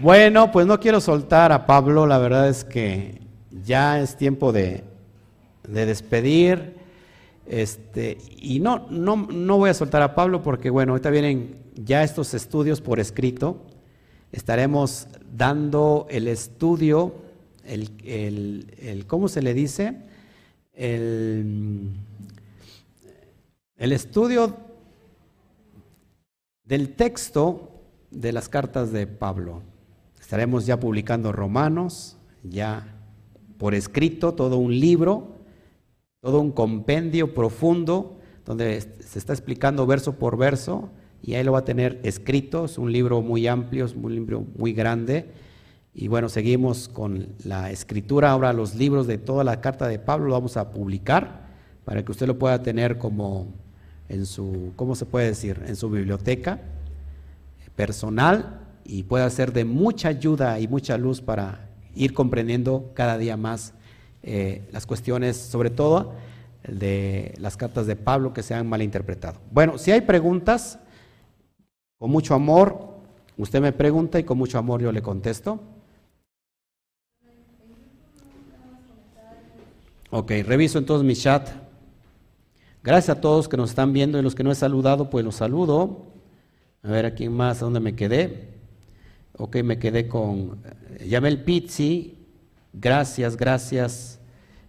[0.00, 4.84] Bueno, pues no quiero soltar a Pablo, la verdad es que ya es tiempo de,
[5.68, 6.76] despedir.
[7.46, 12.02] Este, y no, no, no voy a soltar a Pablo porque, bueno, ahorita vienen ya
[12.02, 13.66] estos estudios por escrito.
[14.32, 15.06] Estaremos
[15.36, 17.16] dando el estudio,
[17.74, 19.96] el, el, ¿cómo se le dice?
[20.72, 21.90] El,
[23.76, 24.56] el estudio
[26.64, 29.62] del texto de las cartas de Pablo.
[30.20, 32.96] Estaremos ya publicando Romanos, ya
[33.58, 35.34] por escrito, todo un libro,
[36.20, 40.90] todo un compendio profundo, donde se está explicando verso por verso,
[41.22, 44.44] y ahí lo va a tener escrito, es un libro muy amplio, es un libro
[44.56, 45.30] muy grande,
[45.94, 50.26] y bueno, seguimos con la escritura, ahora los libros de toda la carta de Pablo
[50.26, 51.48] lo vamos a publicar,
[51.84, 53.48] para que usted lo pueda tener como
[54.08, 56.60] en su, ¿cómo se puede decir?, en su biblioteca
[57.74, 63.36] personal y pueda ser de mucha ayuda y mucha luz para ir comprendiendo cada día
[63.36, 63.72] más
[64.22, 66.12] eh, las cuestiones, sobre todo
[66.66, 69.40] de las cartas de Pablo que se han malinterpretado.
[69.50, 70.78] Bueno, si hay preguntas,
[71.98, 72.90] con mucho amor,
[73.38, 75.60] usted me pregunta y con mucho amor yo le contesto.
[80.12, 81.48] Ok, reviso entonces mi chat.
[82.82, 85.36] Gracias a todos que nos están viendo y los que no he saludado, pues los
[85.36, 86.06] saludo.
[86.82, 88.48] A ver, aquí más, ¿a dónde me quedé?
[89.36, 90.58] Ok, me quedé con
[90.98, 92.18] eh, Yamel Pizzi,
[92.72, 94.18] gracias, gracias.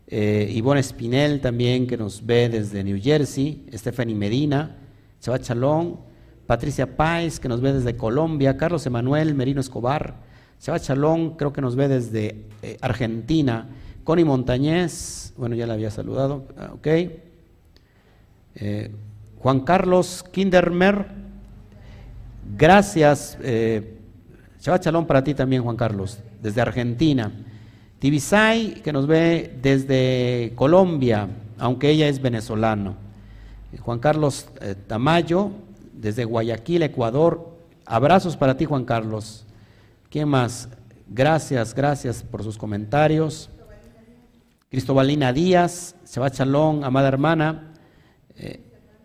[0.05, 3.65] Eh, Ivonne Espinel también, que nos ve desde New Jersey.
[3.73, 4.77] Stephanie Medina,
[5.21, 6.01] Chava Chalón.
[6.45, 8.57] Patricia Páez, que nos ve desde Colombia.
[8.57, 10.17] Carlos Emanuel Merino Escobar.
[10.59, 13.69] Chava Chalón, creo que nos ve desde eh, Argentina.
[14.03, 16.87] Connie Montañez, bueno, ya la había saludado, ah, ok.
[19.39, 21.05] Juan Carlos Kindermer,
[22.57, 23.37] gracias.
[24.61, 27.31] Shabbat Shalom para ti también, Juan Carlos, desde Argentina.
[28.01, 31.27] Tibisay, que nos ve desde Colombia,
[31.59, 32.95] aunque ella es venezolano.
[33.79, 35.51] Juan Carlos eh, Tamayo,
[35.93, 37.55] desde Guayaquil, Ecuador.
[37.85, 39.45] Abrazos para ti, Juan Carlos.
[40.09, 40.67] ¿Quién más?
[41.07, 43.49] Gracias, gracias por sus comentarios.
[44.71, 47.73] Cristobalina Díaz, Shabbat Shalom, amada hermana.
[48.37, 48.61] Eh,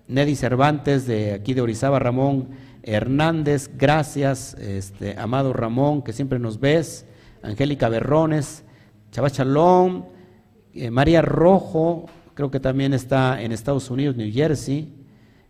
[0.06, 2.50] Neddy Cervantes, de aquí de Orizaba, Ramón.
[2.84, 7.04] Hernández, gracias, este, amado Ramón, que siempre nos ves,
[7.42, 8.62] Angélica Berrones,
[9.10, 10.06] Chalón,
[10.72, 14.94] Eh, María Rojo, creo que también está en Estados Unidos, New Jersey.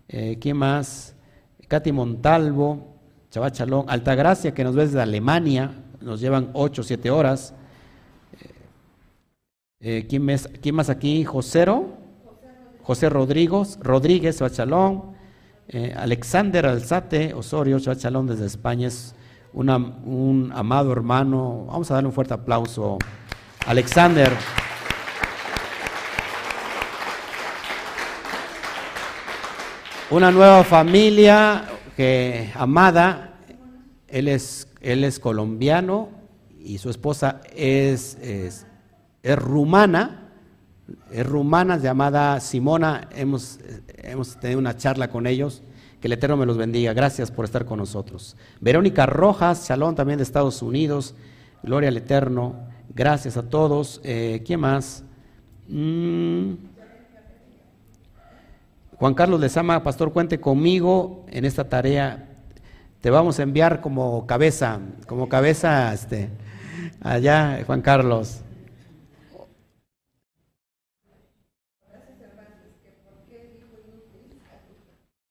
[0.09, 1.15] Eh, ¿Quién más?
[1.69, 2.97] Katy Montalvo,
[3.31, 7.53] Chavachalón, Altagracia, que nos ves de Alemania, nos llevan 8 o 7 horas.
[9.81, 10.25] Eh, ¿quién,
[10.75, 11.25] más, aquí?
[11.25, 11.99] Josero,
[12.83, 15.17] José Rodríguez, Rodríguez, Chavachalón.
[15.97, 19.17] Alexander Alzate Osorio, Chavachalón desde España, es
[19.53, 21.67] un amado hermano.
[21.67, 22.99] Vamos a darle un fuerte aplauso.
[23.67, 24.33] Alexander.
[30.09, 31.65] Una nueva familia
[31.97, 33.41] que, amada,
[34.07, 36.11] él es, él es colombiano
[36.61, 38.66] y su esposa es, es,
[39.35, 40.31] rumana,
[41.11, 43.59] es rumana llamada Simona, hemos,
[43.97, 45.63] hemos tenido una charla con ellos,
[46.01, 48.37] que el Eterno me los bendiga, gracias por estar con nosotros.
[48.61, 51.15] Verónica Rojas, Shalom también de Estados Unidos,
[51.63, 52.55] gloria al Eterno,
[52.95, 54.01] gracias a todos.
[54.05, 55.03] Eh, ¿Quién más?
[55.69, 56.53] Mm.
[58.99, 62.29] Juan Carlos Lezama, pastor, cuente conmigo en esta tarea.
[63.01, 66.31] Te vamos a enviar como cabeza, como cabeza este,
[67.03, 68.41] allá, Juan Carlos.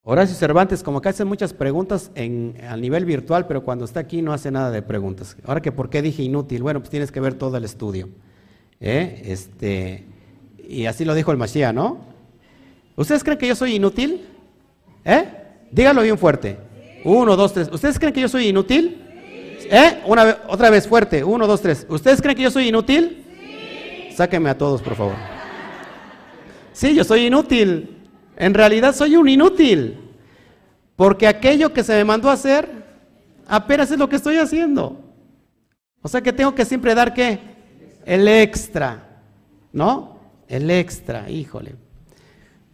[0.08, 4.22] Horacio Cervantes, como que hace muchas preguntas en, a nivel virtual, pero cuando está aquí
[4.22, 5.36] no hace nada de preguntas.
[5.44, 8.10] Ahora que por qué dije inútil, bueno, pues tienes que ver todo el estudio.
[8.80, 9.24] ¿eh?
[9.26, 10.06] Este,
[10.70, 12.02] y así lo dijo el Mashiach, ¿no?
[12.96, 14.28] ¿Ustedes creen que yo soy inútil?
[15.04, 15.26] ¿Eh?
[15.72, 16.60] Dígalo bien fuerte.
[17.04, 17.68] Uno, dos, tres.
[17.72, 19.02] ¿Ustedes creen que yo soy inútil?
[19.72, 20.04] ¿Eh?
[20.06, 21.24] Una otra vez fuerte.
[21.24, 21.84] Uno, dos, tres.
[21.90, 23.26] ¿Ustedes creen que yo soy inútil?
[24.16, 25.16] Sáquenme a todos, por favor.
[26.74, 27.95] Sí, yo soy inútil.
[28.38, 30.00] En realidad soy un inútil.
[30.96, 32.70] Porque aquello que se me mandó a hacer,
[33.48, 35.02] apenas es lo que estoy haciendo.
[36.02, 37.40] O sea que tengo que siempre dar qué?
[38.06, 39.22] El extra.
[39.74, 40.20] ¿No?
[40.48, 41.76] El extra, híjole.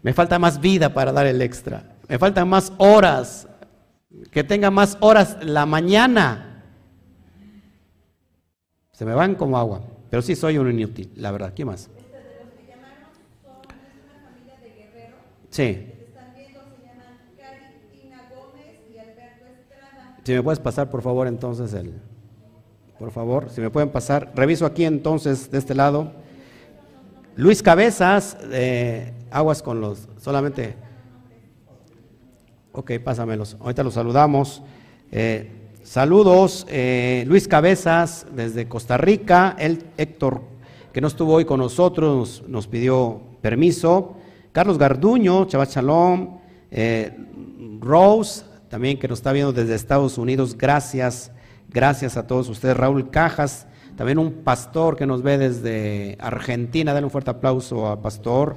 [0.04, 1.96] Me falta más vida para dar el extra.
[2.08, 3.48] Me faltan más horas.
[4.30, 6.64] Que tenga más horas la mañana.
[8.92, 9.82] Se me van como agua.
[10.10, 11.54] Pero sí soy un inútil, la verdad.
[11.54, 11.90] ¿Qué más?
[15.52, 15.88] Sí.
[20.24, 21.94] Si me puedes pasar, por favor, entonces el...
[22.98, 24.32] Por favor, si me pueden pasar.
[24.36, 26.12] Reviso aquí entonces de este lado.
[27.36, 30.76] Luis Cabezas, eh, aguas con los, solamente.
[32.74, 33.58] Ok, pásamelos.
[33.60, 34.62] Ahorita los saludamos.
[35.12, 35.50] Eh,
[35.82, 39.56] saludos, eh, Luis Cabezas desde Costa Rica.
[39.58, 40.44] El Héctor,
[40.94, 44.18] que no estuvo hoy con nosotros, nos, pidió permiso.
[44.52, 46.40] Carlos Garduño, Chabat Shalom.
[47.80, 50.58] Rose, también que nos está viendo desde Estados Unidos.
[50.58, 51.32] Gracias,
[51.70, 52.78] gracias a todos ustedes.
[52.78, 56.94] Raúl Cajas también un pastor que nos ve desde Argentina.
[56.94, 58.56] Dale un fuerte aplauso a pastor.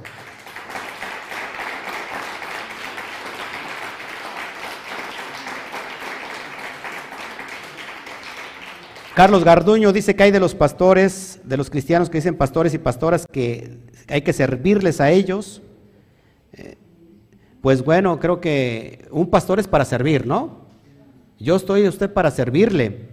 [9.14, 12.78] Carlos Garduño dice que hay de los pastores, de los cristianos que dicen pastores y
[12.78, 15.62] pastoras que hay que servirles a ellos.
[17.64, 20.66] Pues bueno, creo que un pastor es para servir, ¿no?
[21.38, 23.08] Yo estoy usted para servirle.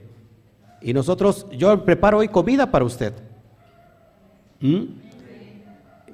[0.82, 3.14] Y nosotros, yo preparo hoy comida para usted.
[4.60, 4.88] ¿Mm?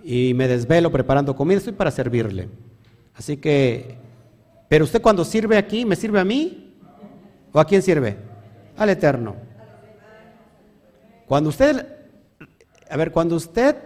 [0.04, 2.48] Y me desvelo preparando comida, estoy para servirle.
[3.16, 3.98] Así que,
[4.70, 6.76] pero usted cuando sirve aquí, ¿me sirve a mí?
[7.52, 8.18] ¿O a quién sirve?
[8.78, 9.36] Al Eterno.
[11.26, 11.88] Cuando usted,
[12.88, 13.78] a ver, cuando usted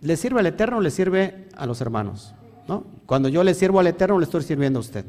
[0.00, 2.36] le sirve al Eterno, le sirve a los hermanos.
[2.68, 2.84] ¿No?
[3.06, 5.04] Cuando yo le sirvo al Eterno, le estoy sirviendo a usted.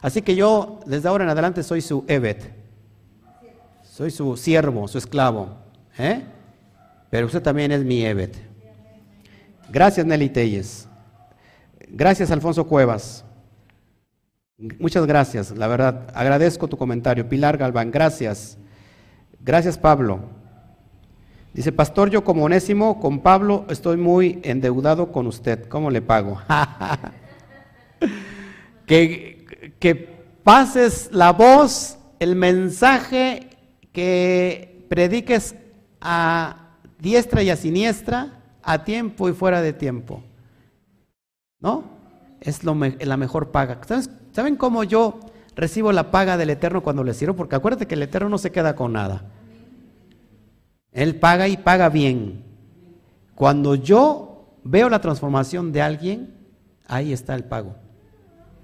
[0.00, 2.50] Así que yo, desde ahora en adelante, soy su Evet.
[3.84, 5.56] Soy su siervo, su esclavo.
[5.98, 6.22] ¿eh?
[7.10, 8.36] Pero usted también es mi Evet.
[9.70, 10.88] Gracias, Nelly Telles.
[11.88, 13.24] Gracias, Alfonso Cuevas.
[14.78, 16.08] Muchas gracias, la verdad.
[16.14, 17.28] Agradezco tu comentario.
[17.28, 18.56] Pilar Galván, gracias.
[19.40, 20.20] Gracias, Pablo.
[21.54, 25.68] Dice, pastor, yo como onésimo, con Pablo estoy muy endeudado con usted.
[25.68, 26.40] ¿Cómo le pago?
[28.86, 29.94] que, que
[30.42, 33.50] pases la voz, el mensaje
[33.92, 35.54] que prediques
[36.00, 40.22] a diestra y a siniestra, a tiempo y fuera de tiempo.
[41.60, 41.84] ¿No?
[42.40, 43.78] Es la mejor paga.
[44.32, 45.20] ¿Saben cómo yo
[45.54, 47.36] recibo la paga del Eterno cuando le sirvo?
[47.36, 49.22] Porque acuérdate que el Eterno no se queda con nada.
[50.92, 52.44] Él paga y paga bien.
[53.34, 56.34] Cuando yo veo la transformación de alguien,
[56.86, 57.76] ahí está el pago.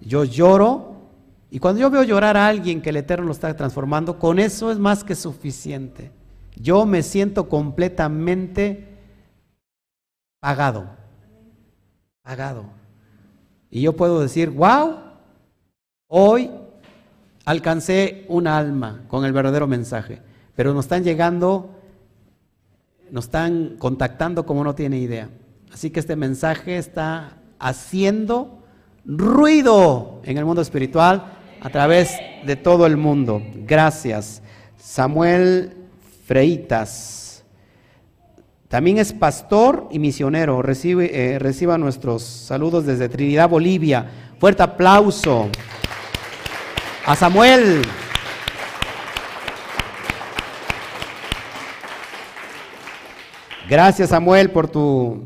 [0.00, 0.98] Yo lloro
[1.50, 4.70] y cuando yo veo llorar a alguien que el Eterno lo está transformando, con eso
[4.70, 6.12] es más que suficiente.
[6.56, 8.98] Yo me siento completamente
[10.40, 10.90] pagado.
[12.22, 12.64] Pagado.
[13.70, 14.96] Y yo puedo decir, wow,
[16.06, 16.50] hoy
[17.44, 20.20] alcancé un alma con el verdadero mensaje,
[20.54, 21.77] pero nos están llegando,
[23.10, 25.28] nos están contactando como no tiene idea.
[25.72, 28.62] Así que este mensaje está haciendo
[29.04, 32.14] ruido en el mundo espiritual a través
[32.44, 33.42] de todo el mundo.
[33.66, 34.42] Gracias.
[34.76, 35.76] Samuel
[36.26, 37.44] Freitas.
[38.68, 40.60] También es pastor y misionero.
[40.60, 44.10] Recibe, eh, reciba nuestros saludos desde Trinidad, Bolivia.
[44.38, 45.48] Fuerte aplauso
[47.06, 47.82] a Samuel.
[53.68, 55.22] Gracias Samuel por tu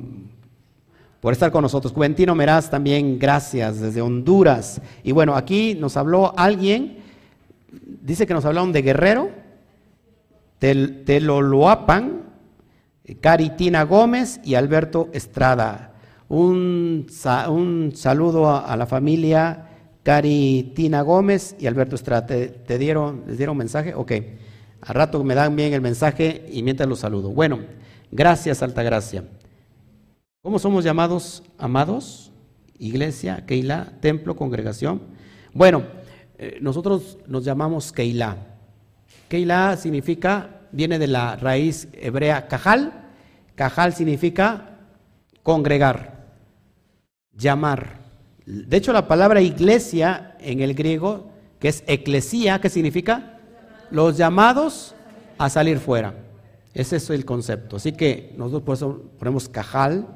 [1.20, 1.92] por estar con nosotros.
[1.92, 4.82] Juventino Meraz también, gracias, desde Honduras.
[5.04, 6.98] Y bueno, aquí nos habló alguien,
[7.70, 9.30] dice que nos hablaron de Guerrero,
[10.58, 12.22] Teloloapan,
[13.20, 15.92] Caritina Gómez y Alberto Estrada.
[16.28, 17.06] Un,
[17.48, 19.68] un saludo a, la familia
[20.02, 22.26] Caritina Gómez y Alberto Estrada.
[22.26, 23.94] ¿Te, dieron, ¿Les dieron mensaje?
[23.94, 24.12] Ok.
[24.80, 27.30] Al rato me dan bien el mensaje y mientras los saludo.
[27.30, 27.60] Bueno,
[28.12, 29.24] gracias, Altagracia.
[30.42, 32.30] ¿Cómo somos llamados amados?
[32.78, 35.02] Iglesia, Keilah, templo, congregación.
[35.52, 35.84] Bueno,
[36.38, 38.36] eh, nosotros nos llamamos Keilah.
[39.28, 42.92] Keilah significa, viene de la raíz hebrea Cajal.
[43.54, 44.78] Cajal significa
[45.42, 46.26] congregar,
[47.32, 48.00] llamar.
[48.44, 51.30] De hecho, la palabra iglesia en el griego,
[51.60, 53.38] que es eclesía, ¿qué significa?
[53.90, 54.94] Los llamados
[55.38, 56.14] a salir fuera.
[56.74, 57.76] Ese es el concepto.
[57.76, 58.84] Así que nosotros
[59.18, 60.06] ponemos Cajal,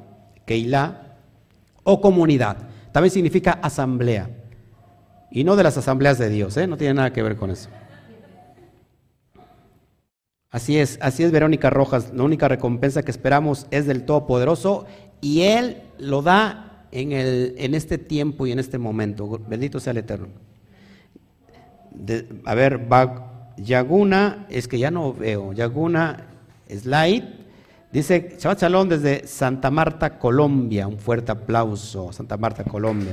[0.47, 1.17] Keilah
[1.83, 2.69] o comunidad.
[2.93, 4.31] También significa asamblea.
[5.31, 6.67] Y no de las asambleas de Dios, ¿eh?
[6.67, 7.69] no tiene nada que ver con eso.
[10.51, 12.13] Así es, así es Verónica Rojas.
[12.15, 14.87] La única recompensa que esperamos es del Todopoderoso
[15.21, 19.41] y Él lo da en, el, en este tiempo y en este momento.
[19.47, 20.29] Bendito sea el Eterno.
[22.47, 22.89] a ver,
[23.59, 25.53] Yaguna, es que ya no veo.
[25.53, 26.36] Yaguna
[26.69, 27.47] Slide
[27.97, 30.87] Dice Shabbat Shalom desde Santa Marta, Colombia.
[30.87, 33.13] Un fuerte aplauso, Santa Marta, Colombia.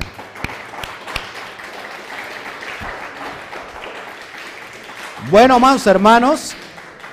[5.32, 6.54] Bueno, amados hermanos,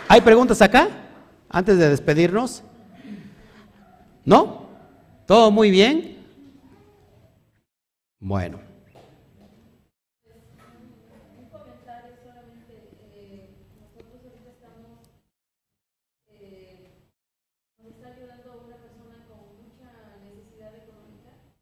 [0.08, 0.88] ¿hay preguntas acá?
[1.48, 2.64] Antes de despedirnos.
[4.24, 4.68] ¿No?
[5.26, 6.16] ¿Todo muy bien?
[8.18, 8.69] Bueno.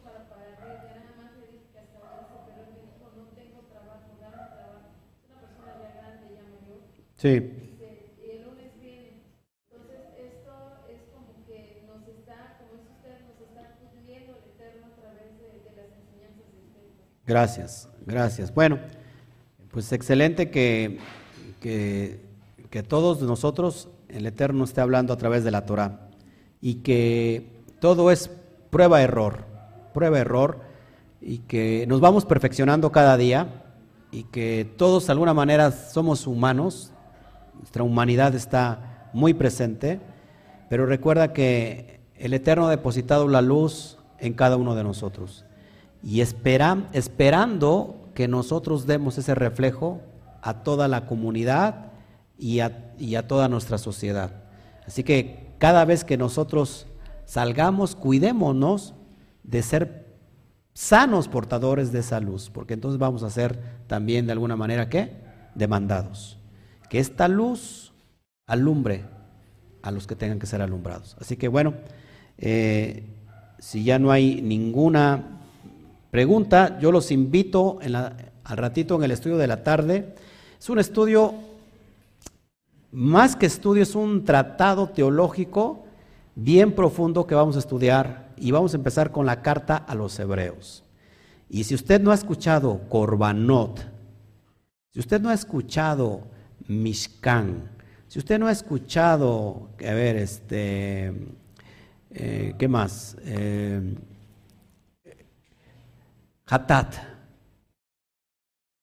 [0.10, 1.40] a través de, de las enseñanzas
[6.60, 7.52] de usted.
[17.26, 18.54] Gracias, gracias.
[18.54, 18.80] Bueno,
[19.72, 20.98] pues excelente que,
[21.60, 22.22] que,
[22.70, 26.10] que todos nosotros, el Eterno esté hablando a través de la Torah
[26.62, 28.32] y que todo es
[28.70, 29.46] prueba-error,
[29.94, 30.62] prueba-error
[31.22, 33.66] y que nos vamos perfeccionando cada día
[34.12, 36.94] y que todos de alguna manera somos humanos,
[37.60, 40.00] nuestra humanidad está muy presente,
[40.70, 45.46] pero recuerda que el Eterno ha depositado la luz en cada uno de nosotros
[46.02, 50.02] y esperando que nosotros demos ese reflejo
[50.42, 51.92] a toda la comunidad
[52.38, 54.32] y a, y a toda nuestra sociedad.
[54.88, 56.88] Así que cada vez que nosotros
[57.26, 58.94] salgamos, cuidémonos
[59.44, 60.18] de ser
[60.74, 65.18] sanos portadores de esa luz, porque entonces vamos a ser también de alguna manera, ¿qué?
[65.56, 66.39] Demandados
[66.90, 67.94] que esta luz
[68.48, 69.06] alumbre
[69.82, 71.16] a los que tengan que ser alumbrados.
[71.20, 71.74] Así que bueno,
[72.38, 73.04] eh,
[73.60, 75.40] si ya no hay ninguna
[76.12, 80.16] pregunta, yo los invito al ratito en el estudio de la tarde.
[80.60, 81.36] Es un estudio,
[82.92, 85.86] más que estudio, es un tratado teológico
[86.36, 90.18] bien profundo que vamos a estudiar y vamos a empezar con la carta a los
[90.20, 90.84] hebreos.
[91.50, 93.80] Y si usted no ha escuchado Corbanot,
[94.92, 96.24] si usted no ha escuchado
[96.70, 97.70] Mishkan.
[98.08, 101.14] Si usted no ha escuchado, a ver, este,
[102.12, 103.18] eh, ¿qué más?
[103.24, 103.96] Eh,
[106.46, 106.96] Hatat.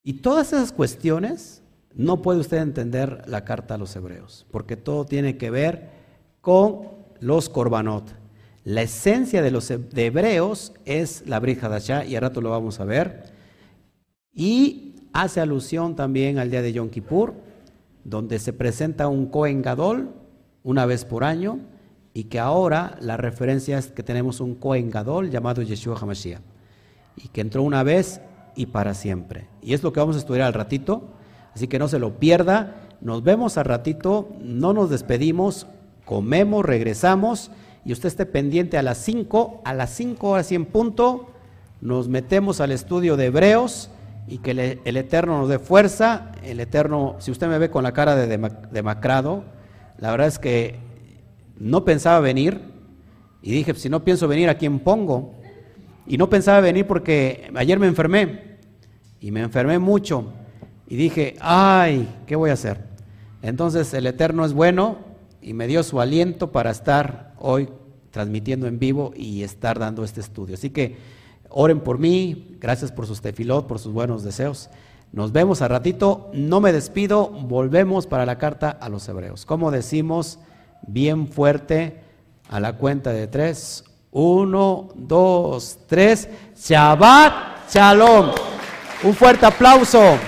[0.05, 1.63] Y todas esas cuestiones
[1.95, 5.91] no puede usted entender la carta a los hebreos, porque todo tiene que ver
[6.41, 6.89] con
[7.21, 8.15] los korbanot.
[8.63, 12.85] La esencia de los hebreos es la Brit Hadashah, y a rato lo vamos a
[12.85, 13.33] ver.
[14.33, 17.46] Y hace alusión también al día de Yom Kippur,
[18.09, 20.11] donde se presenta un Kohen Gadol
[20.63, 21.59] una vez por año,
[22.15, 26.41] y que ahora la referencia es que tenemos un Kohen Gadol llamado Yeshua HaMashiach,
[27.17, 28.21] y que entró una vez
[28.55, 29.49] y para siempre.
[29.61, 31.09] Y es lo que vamos a estudiar al ratito,
[31.55, 32.77] así que no se lo pierda.
[33.01, 35.67] Nos vemos al ratito, no nos despedimos,
[36.05, 37.51] comemos, regresamos
[37.85, 41.27] y usted esté pendiente a las 5, a las 5 horas y en punto,
[41.81, 43.91] nos metemos al estudio de Hebreos
[44.29, 46.33] y que el, Eterno nos dé fuerza.
[46.43, 48.39] El Eterno, si usted me ve con la cara de
[48.73, 49.45] demacrado,
[49.99, 50.79] la verdad es que
[51.59, 52.61] no pensaba venir
[53.43, 55.35] y dije, si no pienso venir, ¿a quién pongo?
[56.07, 58.59] Y no pensaba venir porque ayer me enfermé
[59.21, 60.33] y me enfermé mucho
[60.89, 62.85] y dije, ay, ¿qué voy a hacer?
[63.43, 64.99] Entonces el Eterno es bueno
[65.41, 67.69] y me dio su aliento para estar hoy
[68.11, 70.55] transmitiendo en vivo y estar dando este estudio.
[70.55, 70.97] Así que
[71.59, 74.69] oren por mí, gracias por sus tefilot, por sus buenos deseos.
[75.11, 79.47] Nos vemos a ratito, no me despido, volvemos para la carta a los hebreos.
[79.47, 80.39] Como decimos
[80.87, 82.03] bien fuerte
[82.51, 88.33] a la cuenta de tres, uno, dos, tres, Shabbat Shalom.
[89.03, 90.19] Un fuerte aplauso.